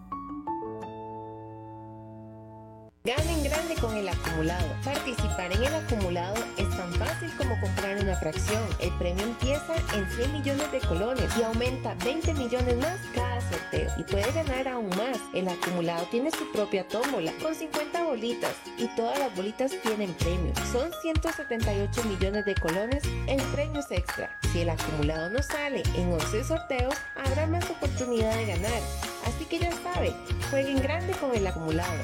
[3.03, 4.67] Ganen grande con el acumulado.
[4.83, 8.61] Participar en el acumulado es tan fácil como comprar una fracción.
[8.79, 13.89] El premio empieza en 100 millones de colones y aumenta 20 millones más cada sorteo.
[13.97, 15.17] Y puede ganar aún más.
[15.33, 20.59] El acumulado tiene su propia tómbola con 50 bolitas y todas las bolitas tienen premios.
[20.71, 24.37] Son 178 millones de colones en premios extra.
[24.53, 28.81] Si el acumulado no sale en 11 sorteos, habrá más oportunidad de ganar.
[29.25, 30.13] Así que ya sabe,
[30.51, 32.03] jueguen grande con el acumulado.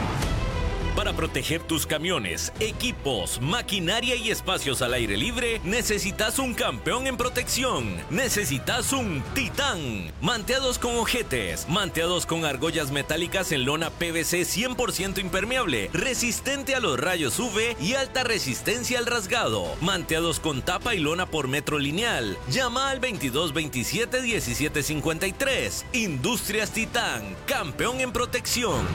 [0.95, 7.15] Para proteger tus camiones, equipos, maquinaria y espacios al aire libre, necesitas un campeón en
[7.15, 7.95] protección.
[8.09, 10.11] Necesitas un Titán.
[10.21, 16.99] Manteados con ojetes, manteados con argollas metálicas en lona PVC 100% impermeable, resistente a los
[16.99, 19.73] rayos UV y alta resistencia al rasgado.
[19.79, 22.37] Manteados con tapa y lona por metro lineal.
[22.49, 25.85] Llama al 2227 1753.
[25.93, 28.85] Industrias Titán, campeón en protección.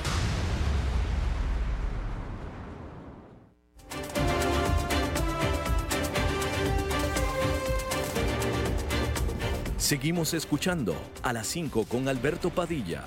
[9.86, 13.04] Seguimos escuchando a las 5 con Alberto Padilla.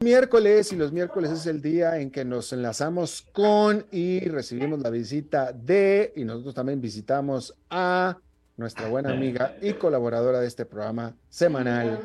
[0.00, 4.90] Miércoles y los miércoles es el día en que nos enlazamos con y recibimos la
[4.90, 8.18] visita de, y nosotros también visitamos a
[8.58, 11.98] nuestra buena amiga y colaboradora de este programa semanal,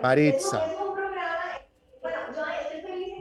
[0.00, 0.66] Maritza.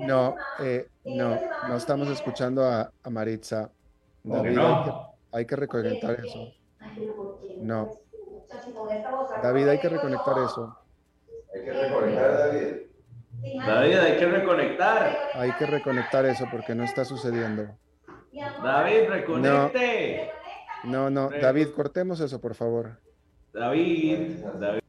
[0.02, 3.72] No, eh, no, no estamos escuchando a, Maritza.
[4.24, 4.60] David,
[5.34, 6.54] hay que reconectar eso.
[7.58, 7.92] No.
[9.42, 10.78] David, hay que reconectar eso.
[11.54, 12.74] Hay que reconectar, David.
[13.66, 15.18] David, hay que reconectar.
[15.34, 17.76] Hay que reconectar eso porque no está sucediendo.
[18.64, 20.32] David, reconecte.
[20.84, 23.00] No, no, David, cortemos eso, por favor.
[23.54, 24.82] David, David.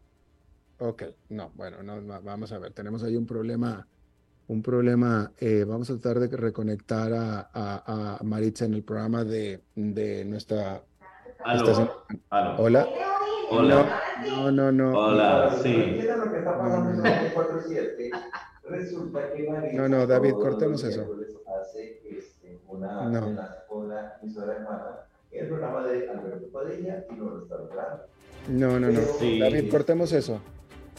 [0.78, 3.86] Ok, no, bueno, no, vamos a ver, tenemos ahí un problema
[4.48, 5.32] un problema.
[5.38, 10.82] Eh, vamos a tratar de reconectar a, a, Maritza en el programa de, de nuestra
[11.54, 11.90] estación.
[12.58, 12.88] Hola.
[13.50, 14.00] Hola.
[14.26, 14.98] No, no, no.
[14.98, 16.00] Hola, sí.
[19.74, 21.06] No, no, David, cortemos eso.
[22.72, 23.36] no.
[25.30, 28.04] el programa de Alberto Padilla y lo está logrando.
[28.48, 29.00] No, no, no.
[29.18, 29.40] Sí.
[29.40, 30.40] David, cortemos eso.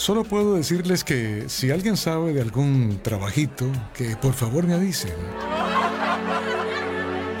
[0.00, 5.12] Solo puedo decirles que si alguien sabe de algún trabajito, que por favor me avisen.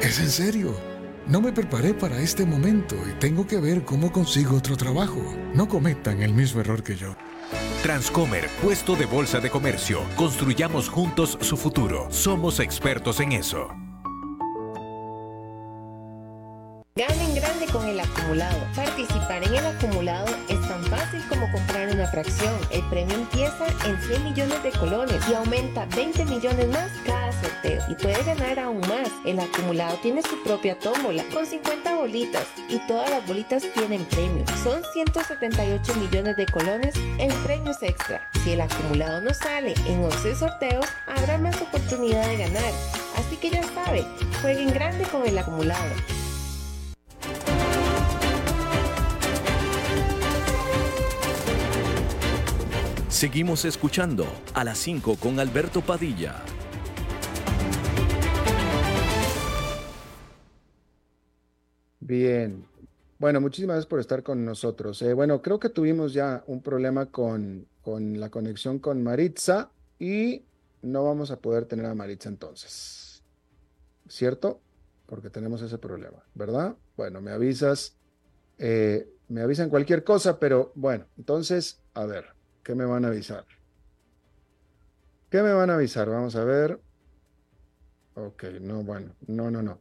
[0.02, 0.76] Es en serio.
[1.26, 5.22] No me preparé para este momento y tengo que ver cómo consigo otro trabajo.
[5.54, 7.16] No cometan el mismo error que yo.
[7.82, 10.02] Transcomer, puesto de bolsa de comercio.
[10.14, 12.08] Construyamos juntos su futuro.
[12.10, 13.70] Somos expertos en eso.
[16.94, 18.58] Ganen grande con el acumulado.
[18.76, 20.59] Participar en el acumulado es
[20.90, 22.54] fácil como comprar una fracción.
[22.70, 27.80] El premio empieza en 100 millones de colones y aumenta 20 millones más cada sorteo.
[27.88, 29.08] Y puede ganar aún más.
[29.24, 34.44] El acumulado tiene su propia tómbola con 50 bolitas y todas las bolitas tienen premio.
[34.62, 38.28] Son 178 millones de colones en premios extra.
[38.42, 42.72] Si el acumulado no sale en 11 sorteos, habrá más oportunidad de ganar.
[43.16, 44.04] Así que ya sabe,
[44.42, 45.90] jueguen grande con el acumulado.
[53.10, 56.44] Seguimos escuchando a las 5 con Alberto Padilla.
[61.98, 62.64] Bien.
[63.18, 65.02] Bueno, muchísimas gracias por estar con nosotros.
[65.02, 70.44] Eh, bueno, creo que tuvimos ya un problema con, con la conexión con Maritza y
[70.80, 73.24] no vamos a poder tener a Maritza entonces.
[74.08, 74.60] ¿Cierto?
[75.06, 76.76] Porque tenemos ese problema, ¿verdad?
[76.96, 77.96] Bueno, me avisas,
[78.58, 83.44] eh, me avisan cualquier cosa, pero bueno, entonces, a ver, ¿qué me van a avisar?
[85.30, 86.08] ¿Qué me van a avisar?
[86.08, 86.80] Vamos a ver.
[88.14, 89.80] Ok, no, bueno, no, no, no.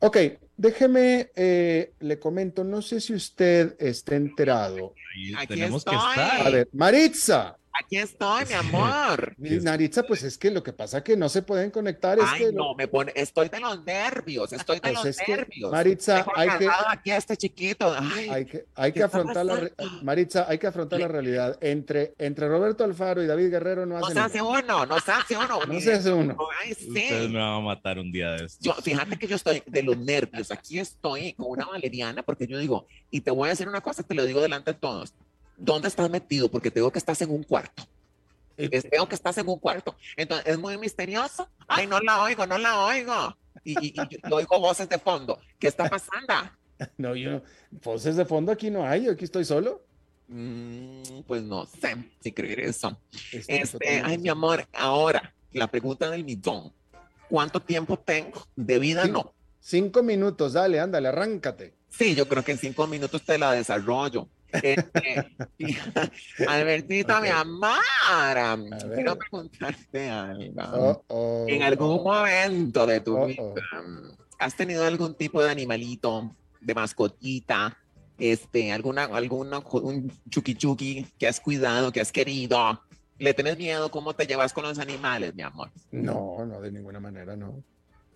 [0.00, 0.16] Ok,
[0.56, 4.94] déjeme, eh, le comento, no sé si usted está enterado.
[5.36, 6.46] Aquí tenemos que estar.
[6.46, 7.58] A ver, Maritza.
[7.80, 9.34] Aquí estoy, mi amor.
[9.38, 12.18] Mi Maritza, pues es que lo que pasa que no se pueden conectar.
[12.18, 15.18] Es Ay, que no, me pone, estoy de los nervios, estoy de Pues los es
[15.18, 15.70] que, nervios.
[15.70, 17.94] Maritza, hay que- aquí a este chiquito.
[17.98, 20.02] Ay, hay que, hay ¿qué que afrontar la re- pasando?
[20.02, 21.56] Maritza, hay que afrontar la realidad.
[21.60, 25.12] Entre, entre Roberto Alfaro y David Guerrero no no hacen se hace uno, no se
[25.12, 25.60] hace uno.
[25.66, 26.36] No se hace uno.
[26.64, 27.28] Ay, Ustedes sí.
[27.28, 28.58] me van a matar un día de esto.
[28.60, 30.50] Yo, fíjate que yo estoy de los nervios.
[30.50, 34.02] Aquí estoy con una valeriana porque yo digo, y te voy a decir una cosa,
[34.02, 35.14] te lo digo delante de todos.
[35.58, 36.50] ¿Dónde estás metido?
[36.50, 37.82] Porque te digo que estás en un cuarto.
[38.56, 39.94] Es- veo que estás en un cuarto.
[40.16, 41.48] Entonces, es muy misterioso.
[41.66, 43.36] Ay, no la oigo, no la oigo.
[43.64, 45.38] Y, y- y yo oigo voces de fondo.
[45.58, 46.34] ¿Qué está pasando?
[46.96, 47.42] No, yo.
[47.82, 49.82] Voces de fondo aquí no hay, yo aquí estoy solo.
[50.28, 52.96] Mm, pues no sé si creer eso.
[53.32, 56.72] Este, ay, mi amor, ahora, la pregunta del millón.
[57.28, 59.04] ¿Cuánto tiempo tengo de vida?
[59.06, 59.10] Sí.
[59.10, 59.34] No.
[59.58, 61.74] Cinco minutos, dale, ándale, arráncate.
[61.88, 64.28] Sí, yo creo que en cinco minutos te la desarrollo.
[64.52, 65.26] Este,
[66.48, 68.94] Albertito, mi ver.
[68.94, 70.62] quiero preguntarte algo.
[70.72, 72.04] Oh, oh, en algún oh.
[72.04, 73.54] momento de tu vida, oh.
[74.38, 77.76] ¿has tenido algún tipo de animalito, de mascotita,
[78.18, 82.80] este, alguna, alguna, un chuki chuki que has cuidado, que has querido?
[83.18, 83.90] ¿Le tienes miedo?
[83.90, 85.70] ¿Cómo te llevas con los animales, mi amor?
[85.90, 87.62] No, no, de ninguna manera, no.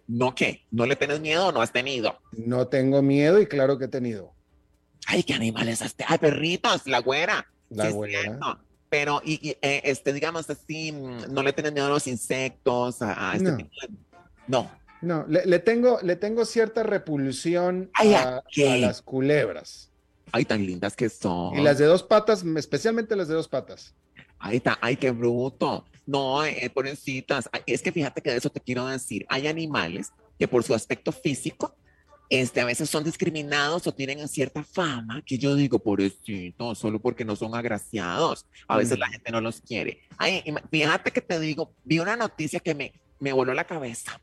[0.06, 0.64] ¿No qué?
[0.70, 2.18] ¿No le tienes miedo o no has tenido?
[2.32, 4.32] No tengo miedo y claro que he tenido.
[5.06, 6.06] Ay, ¿qué animales tenido?
[6.08, 7.46] Ay, perritos, la güera.
[7.70, 8.38] La Sí, güera.
[8.88, 13.00] Pero, y, y, eh, este, digamos así, mm, ¿no le tienes miedo a los insectos,
[13.00, 13.56] a, a este No.
[13.56, 13.88] tipo de-
[14.48, 14.70] No.
[15.00, 19.90] No, le, le tengo, le tengo cierta repulsión Ay, a, a las culebras.
[20.30, 21.58] Ay, tan lindas que son.
[21.58, 23.94] Y las de dos patas, especialmente las de dos patas.
[24.38, 25.84] Ay, ta- ay, qué bruto.
[26.06, 27.48] No, eh, pobrecitas.
[27.52, 29.26] Ay, Es que fíjate que de eso te quiero decir.
[29.28, 31.74] Hay animales que por su aspecto físico,
[32.40, 37.26] este, a veces son discriminados o tienen cierta fama que yo digo, pobrecito, solo porque
[37.26, 38.46] no son agraciados.
[38.66, 39.00] A veces Mm.
[39.00, 40.00] la gente no los quiere.
[40.16, 44.18] Ay, fíjate que te digo, vi una noticia que me, me voló la cabeza.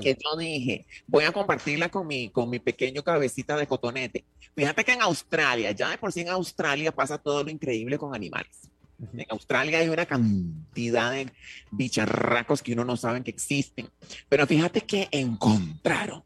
[0.00, 4.24] Que yo dije, voy a compartirla con mi, con mi pequeño cabecita de cotonete.
[4.54, 8.14] Fíjate que en Australia, ya de por sí en Australia pasa todo lo increíble con
[8.14, 8.70] animales.
[9.12, 11.30] En Australia hay una cantidad de
[11.72, 13.90] bicharracos que uno no sabe que existen.
[14.28, 16.22] Pero fíjate que encontraron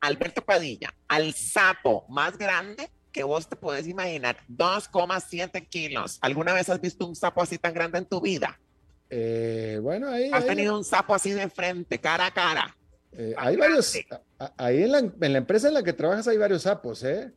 [0.00, 6.18] Alberto Padilla, al sapo más grande que vos te puedes imaginar, 2,7 kilos.
[6.20, 8.60] ¿Alguna vez has visto un sapo así tan grande en tu vida?
[9.08, 10.30] Eh, bueno, ahí.
[10.32, 12.76] ¿Has ahí- tenido un sapo así de frente, cara a cara?
[13.12, 13.96] Eh, hay varios,
[14.58, 17.32] ahí en la, en la empresa en la que trabajas hay varios sapos, ¿eh?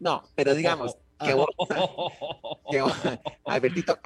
[0.00, 1.46] No, pero digamos, que vos,
[2.70, 2.92] que vos,
[3.44, 3.98] Albertito,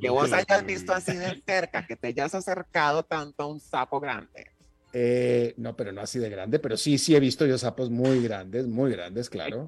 [0.00, 3.98] que vos hayas visto así de cerca, que te hayas acercado tanto a un sapo
[4.00, 4.52] grande.
[4.96, 8.22] Eh, no, pero no así de grande, pero sí, sí he visto yo sapos muy
[8.22, 9.66] grandes, muy grandes, claro.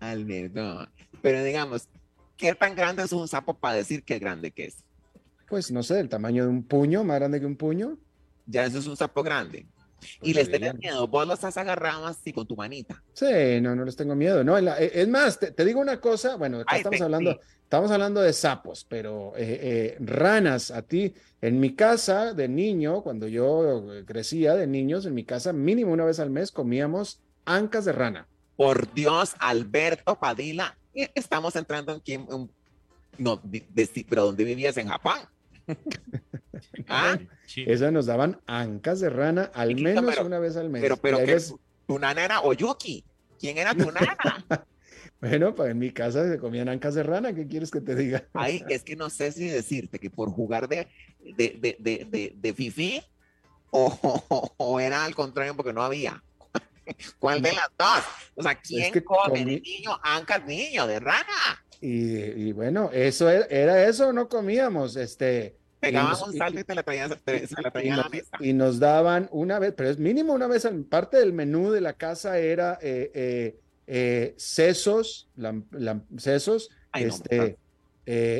[0.00, 0.88] Alberto,
[1.22, 1.88] pero digamos,
[2.36, 4.84] ¿qué tan grande es un sapo para decir qué grande que es?
[5.48, 7.98] Pues no sé, el tamaño de un puño, más grande que un puño.
[8.46, 9.64] Ya eso es un sapo grande.
[10.22, 13.02] Y les tenés miedo, vos los has agarrado así con tu manita.
[13.12, 14.44] Sí, no, no les tengo miedo.
[14.44, 18.86] No, e, es más, te, digo una cosa, bueno, estamos hablando, estamos hablando de sapos,
[18.88, 24.66] pero eh, eh, ranas, a ti, en mi casa de niño, cuando yo crecía de
[24.66, 28.26] niños, en mi casa mínimo una vez al mes comíamos ancas de rana.
[28.56, 30.76] Por Dios, Alberto Padilla,
[31.14, 32.50] estamos entrando en,
[33.18, 33.40] no,
[34.08, 35.18] pero ¿dónde vivías en Japón?
[36.88, 37.18] ¿Ah?
[37.54, 40.82] Esas nos daban ancas de rana al menos una vez al mes.
[40.82, 41.18] Pero, pero,
[41.86, 43.04] ¿tu nana era Oyuki?
[43.38, 44.16] ¿Quién era tu nana?
[45.20, 48.24] bueno, pues en mi casa se comían ancas de rana, ¿qué quieres que te diga?
[48.32, 50.88] Ay, es que no sé si decirte que por jugar de,
[51.20, 53.02] de, de, de, de, fifi
[53.70, 56.22] o, era al contrario porque no había.
[57.18, 58.04] ¿Cuál de las dos?
[58.36, 61.64] O sea, ¿quién come de niño ancas niño de rana?
[61.80, 65.58] Y, bueno, eso e, era, eso, no comíamos, este.
[65.86, 68.36] Pegábamos un salto y te la traían, a la mesa.
[68.40, 71.94] Y nos daban una vez, pero es mínimo una vez, parte del menú de la
[71.94, 75.28] casa era eh, eh, eh sesos,
[76.16, 77.58] sesos, este,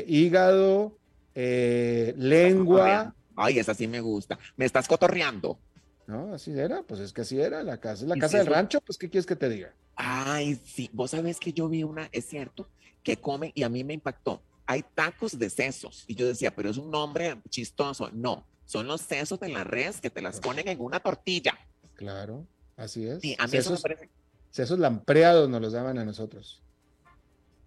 [0.07, 0.97] hígado,
[1.33, 3.13] lengua.
[3.35, 4.39] Ay, esa sí me gusta.
[4.55, 5.59] Me estás cotorreando.
[6.07, 8.97] No, así era, pues es que así era la casa, la casa del rancho, pues
[8.97, 9.73] ¿qué quieres que te diga?
[9.95, 12.67] Ay, sí, vos sabés que yo vi una, es cierto,
[13.01, 14.41] que comen y a mí me impactó.
[14.67, 18.09] Hay tacos de sesos y yo decía, pero es un nombre chistoso.
[18.11, 21.57] No, son los sesos de la res que te las ponen en una tortilla.
[21.93, 23.21] Claro, así es.
[23.21, 24.11] Sí, a mí sesos, eso me parece...
[24.49, 26.63] Sesos lampreados nos los daban a nosotros.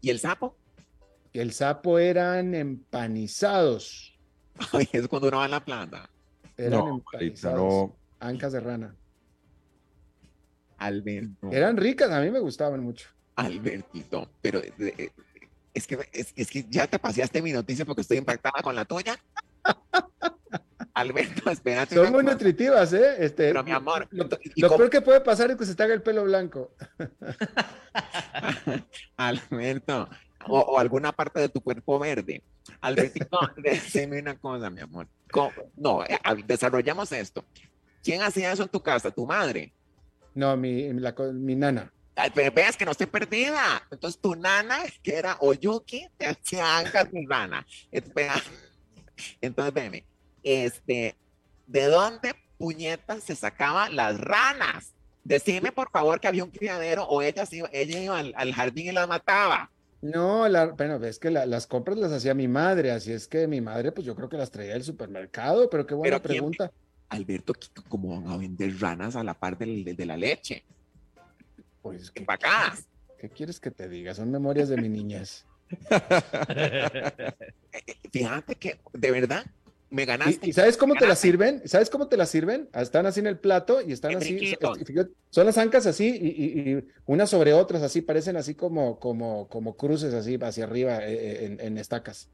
[0.01, 0.57] ¿Y el sapo?
[1.32, 4.18] El sapo eran empanizados.
[4.72, 6.11] Ay, es cuando uno va a la planta.
[6.57, 7.90] Eran empanizados.
[8.18, 8.96] Ancas de rana.
[10.78, 11.51] Alberto.
[11.53, 13.09] Eran ricas, a mí me gustaban mucho.
[13.36, 15.12] Albertito, pero eh,
[15.79, 19.18] es, que, es, que ya te paseaste mi noticia porque estoy impactada con la tuya.
[20.95, 21.95] Alberto, espérate.
[21.95, 23.16] Son muy nutritivas, ¿eh?
[23.18, 24.09] Este, pero mi amor.
[24.11, 26.72] Lo, peor que puede pasar es que se te haga el pelo blanco.
[29.16, 30.09] Alberto,
[30.49, 32.43] o, alguna parte de tu cuerpo verde.
[32.81, 35.07] Albertito, decime una cosa, mi amor.
[35.76, 37.45] No, eh, desarrollamos esto.
[38.03, 39.11] ¿Quién hacía eso en tu casa?
[39.11, 39.72] ¿Tu madre?
[40.35, 41.93] No, mi, mi nana
[42.35, 43.83] pero veas que no estoy perdida.
[43.91, 47.66] Entonces tu nana, que era Oyuki, te hacía mi rana.
[49.41, 50.05] Entonces, veme,
[50.43, 51.16] este,
[51.66, 54.95] ¿de dónde puñetas se sacaban las ranas?
[55.25, 59.07] Decime por favor que había un criadero o ella, ella iba al, jardín y la
[59.07, 59.71] mataba.
[60.01, 63.61] No, la, bueno, ves que las compras las hacía mi madre, así es que mi
[63.61, 66.71] madre, pues yo creo que las traía del supermercado, pero qué buena pregunta.
[67.09, 67.53] Alberto,
[67.89, 70.64] ¿cómo van a vender ranas a la par de la leche?
[71.89, 72.76] Pues, ¿qué, acá.
[73.18, 74.14] ¿Qué quieres que te diga?
[74.14, 75.45] Son memorias de mi niñez.
[78.12, 79.45] Fíjate que, de verdad,
[79.91, 80.49] me ganaste.
[80.49, 81.62] ¿Y, sabes cómo te las sirven?
[81.64, 82.68] ¿Sabes cómo te las sirven?
[82.74, 84.55] Están así en el plato y están así.
[85.30, 90.14] Son las ancas así y, unas sobre otras así, parecen así como, como, como cruces
[90.14, 92.28] así hacia arriba eh, eh, en, estacas.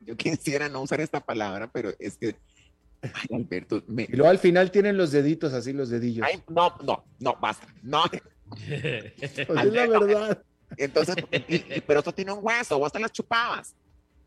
[0.00, 2.36] Yo quisiera no usar esta palabra, pero es que
[3.02, 3.82] Ay, Alberto.
[3.88, 6.26] Y luego al final tienen los deditos así, los dedillos.
[6.48, 7.66] no, no, no, basta.
[7.82, 8.04] No.
[8.48, 10.42] pues es la verdad.
[10.76, 11.16] Entonces,
[11.86, 13.74] pero esto tiene un hueso, vos te las chupabas.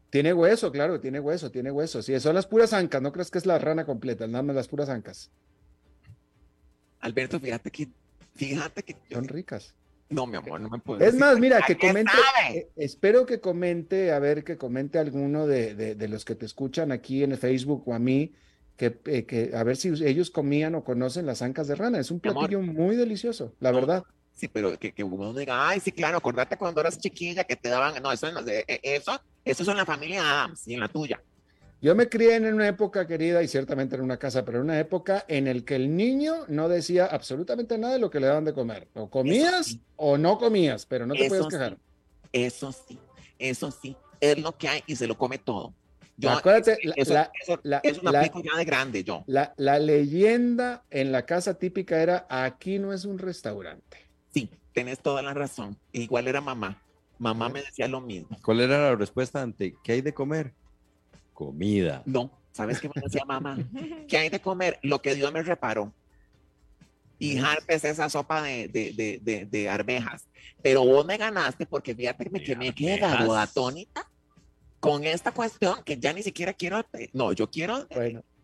[0.10, 2.02] Tiene hueso, claro, tiene hueso, tiene hueso.
[2.02, 4.68] Sí, son las puras ancas, no crees que es la rana completa, nada más las
[4.68, 5.30] puras ancas.
[7.00, 7.90] Alberto, fíjate que,
[8.36, 8.96] fíjate que.
[9.12, 9.76] Son ricas.
[10.10, 11.02] No, mi amor, no me puedo.
[11.02, 12.12] Es más, mira, que comente,
[12.52, 16.92] eh, espero que comente, a ver, que comente alguno de, de, los que te escuchan
[16.92, 18.34] aquí en Facebook o a mí,
[18.88, 22.00] eh, que, a ver si ellos comían o conocen las ancas de rana.
[22.00, 24.04] Es un platillo muy delicioso, la verdad.
[24.34, 27.68] Sí, pero que, que, uno diga, ay, sí, claro, acordate cuando eras chiquilla que te
[27.68, 31.22] daban, no, eso, eh, eso, eso es en la familia Adams y en la tuya.
[31.82, 34.80] Yo me crié en una época, querida, y ciertamente en una casa, pero en una
[34.80, 38.44] época en el que el niño no decía absolutamente nada de lo que le daban
[38.44, 38.90] de comer.
[38.96, 41.78] O comías o no comías, pero no te puedes quejar.
[42.34, 43.00] Eso sí,
[43.38, 45.74] eso sí, es lo que hay y se lo come todo.
[46.20, 47.32] Yo, Acuérdate, eso, la,
[47.64, 49.24] la, ya de grande, yo.
[49.26, 53.98] La, la leyenda en la casa típica era, aquí no es un restaurante.
[54.34, 55.78] Sí, tenés toda la razón.
[55.94, 56.84] Igual era mamá.
[57.20, 58.38] Mamá me decía lo mismo.
[58.44, 60.54] ¿Cuál era la respuesta ante qué hay de comer?
[61.34, 62.04] Comida.
[62.06, 63.58] No, ¿sabes qué me decía mamá?
[64.10, 64.78] ¿Qué hay de comer?
[64.84, 65.94] Lo que Dios me reparó.
[67.18, 70.28] Y harpes esa sopa de, de, de, de, de arvejas.
[70.62, 74.10] Pero vos me ganaste porque fíjate que me quedado atónita
[74.80, 76.86] con esta cuestión que ya ni siquiera quiero.
[77.14, 77.88] No, yo quiero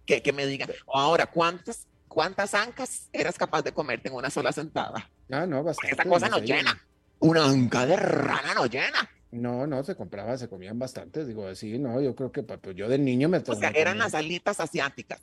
[0.05, 0.69] que, que me digan.
[0.93, 5.09] Ahora, ¿cuántas, ¿cuántas ancas eras capaz de comerte en una sola sentada?
[5.31, 5.91] Ah, no, bastante.
[5.91, 6.79] Esta cosa no llena.
[7.19, 9.09] Una anca de rana no llena.
[9.31, 11.27] No, no, se compraba, se comían bastantes.
[11.27, 13.39] Digo, sí, no, yo creo que pues, yo de niño me...
[13.39, 15.21] O sea, eran las alitas asiáticas.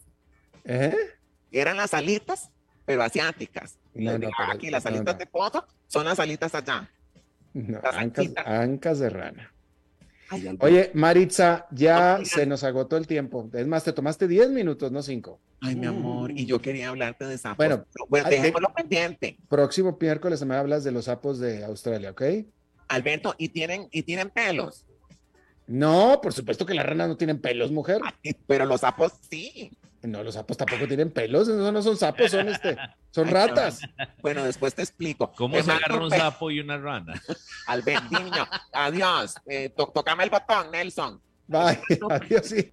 [0.64, 0.94] ¿Eh?
[1.50, 2.50] Eran las alitas,
[2.84, 3.78] pero asiáticas.
[3.94, 6.90] No, no, pero, aquí las alitas de pollo son las alitas allá.
[7.54, 9.52] las ancas, ancas de rana.
[10.32, 10.56] Ay.
[10.60, 13.50] Oye, Maritza, ya No, se nos agotó el tiempo.
[13.52, 15.38] Es más, te tomaste 10 minutos, no 5.
[15.60, 17.58] Ay, mi amor, y yo quería hablarte de sapos.
[17.58, 19.36] Bueno, bueno, ah, de- dejémoslo pendiente.
[19.48, 22.22] Próximo miércoles me hablas de los sapos de Australia, ¿ok?
[22.88, 24.86] Alberto, y tienen, y tienen pelos.
[25.66, 28.00] No, por supuesto que las ranas no tienen pelos, mujer.
[28.24, 29.70] Ay, Pero los sapos sí.
[30.02, 32.76] No, los sapos tampoco tienen pelos, esos no son sapos, son este,
[33.12, 33.80] son ratas.
[34.20, 35.32] Bueno, después te explico.
[35.36, 37.14] ¿Cómo Te se agarra un pe- sapo y una rana?
[38.10, 39.36] Niño, adiós.
[39.46, 41.20] Eh, to- tócame el botón, Nelson.
[41.46, 41.78] Bye,
[42.10, 42.72] adiós, sí.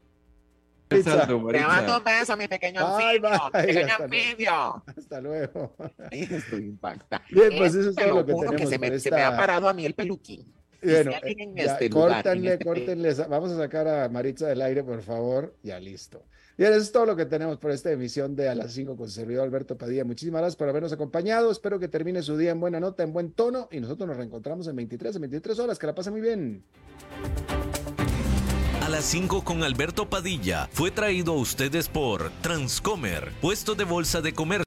[0.91, 1.35] Maritza, Te
[1.67, 3.29] mando un beso, mi pequeño Bye, anfibio.
[3.53, 4.83] bye, Pequeño hasta luego.
[4.97, 5.75] hasta luego.
[6.11, 7.23] Ay, estoy impactada.
[7.29, 9.25] Bien, pues eso es Te todo lo que tenemos se me, por se me ha
[9.25, 10.51] esta- parado a mí el peluquín.
[10.81, 13.13] Bueno, eh, ya, este lugar, en córtenle, este- córtenle.
[13.13, 15.55] sa- Vamos a sacar a Maritza del aire, por favor.
[15.61, 16.23] Ya listo.
[16.59, 19.09] Bien, eso es todo lo que tenemos por esta emisión de A las 5 con
[19.09, 20.03] servidor Alberto Padilla.
[20.03, 21.51] Muchísimas gracias por habernos acompañado.
[21.51, 23.69] Espero que termine su día en buena nota, en buen tono.
[23.71, 25.79] Y nosotros nos reencontramos en 23, en 23 horas.
[25.79, 26.65] Que la pasen muy bien.
[28.83, 34.19] A las 5 con Alberto Padilla fue traído a ustedes por Transcomer, puesto de bolsa
[34.19, 34.57] de comercio.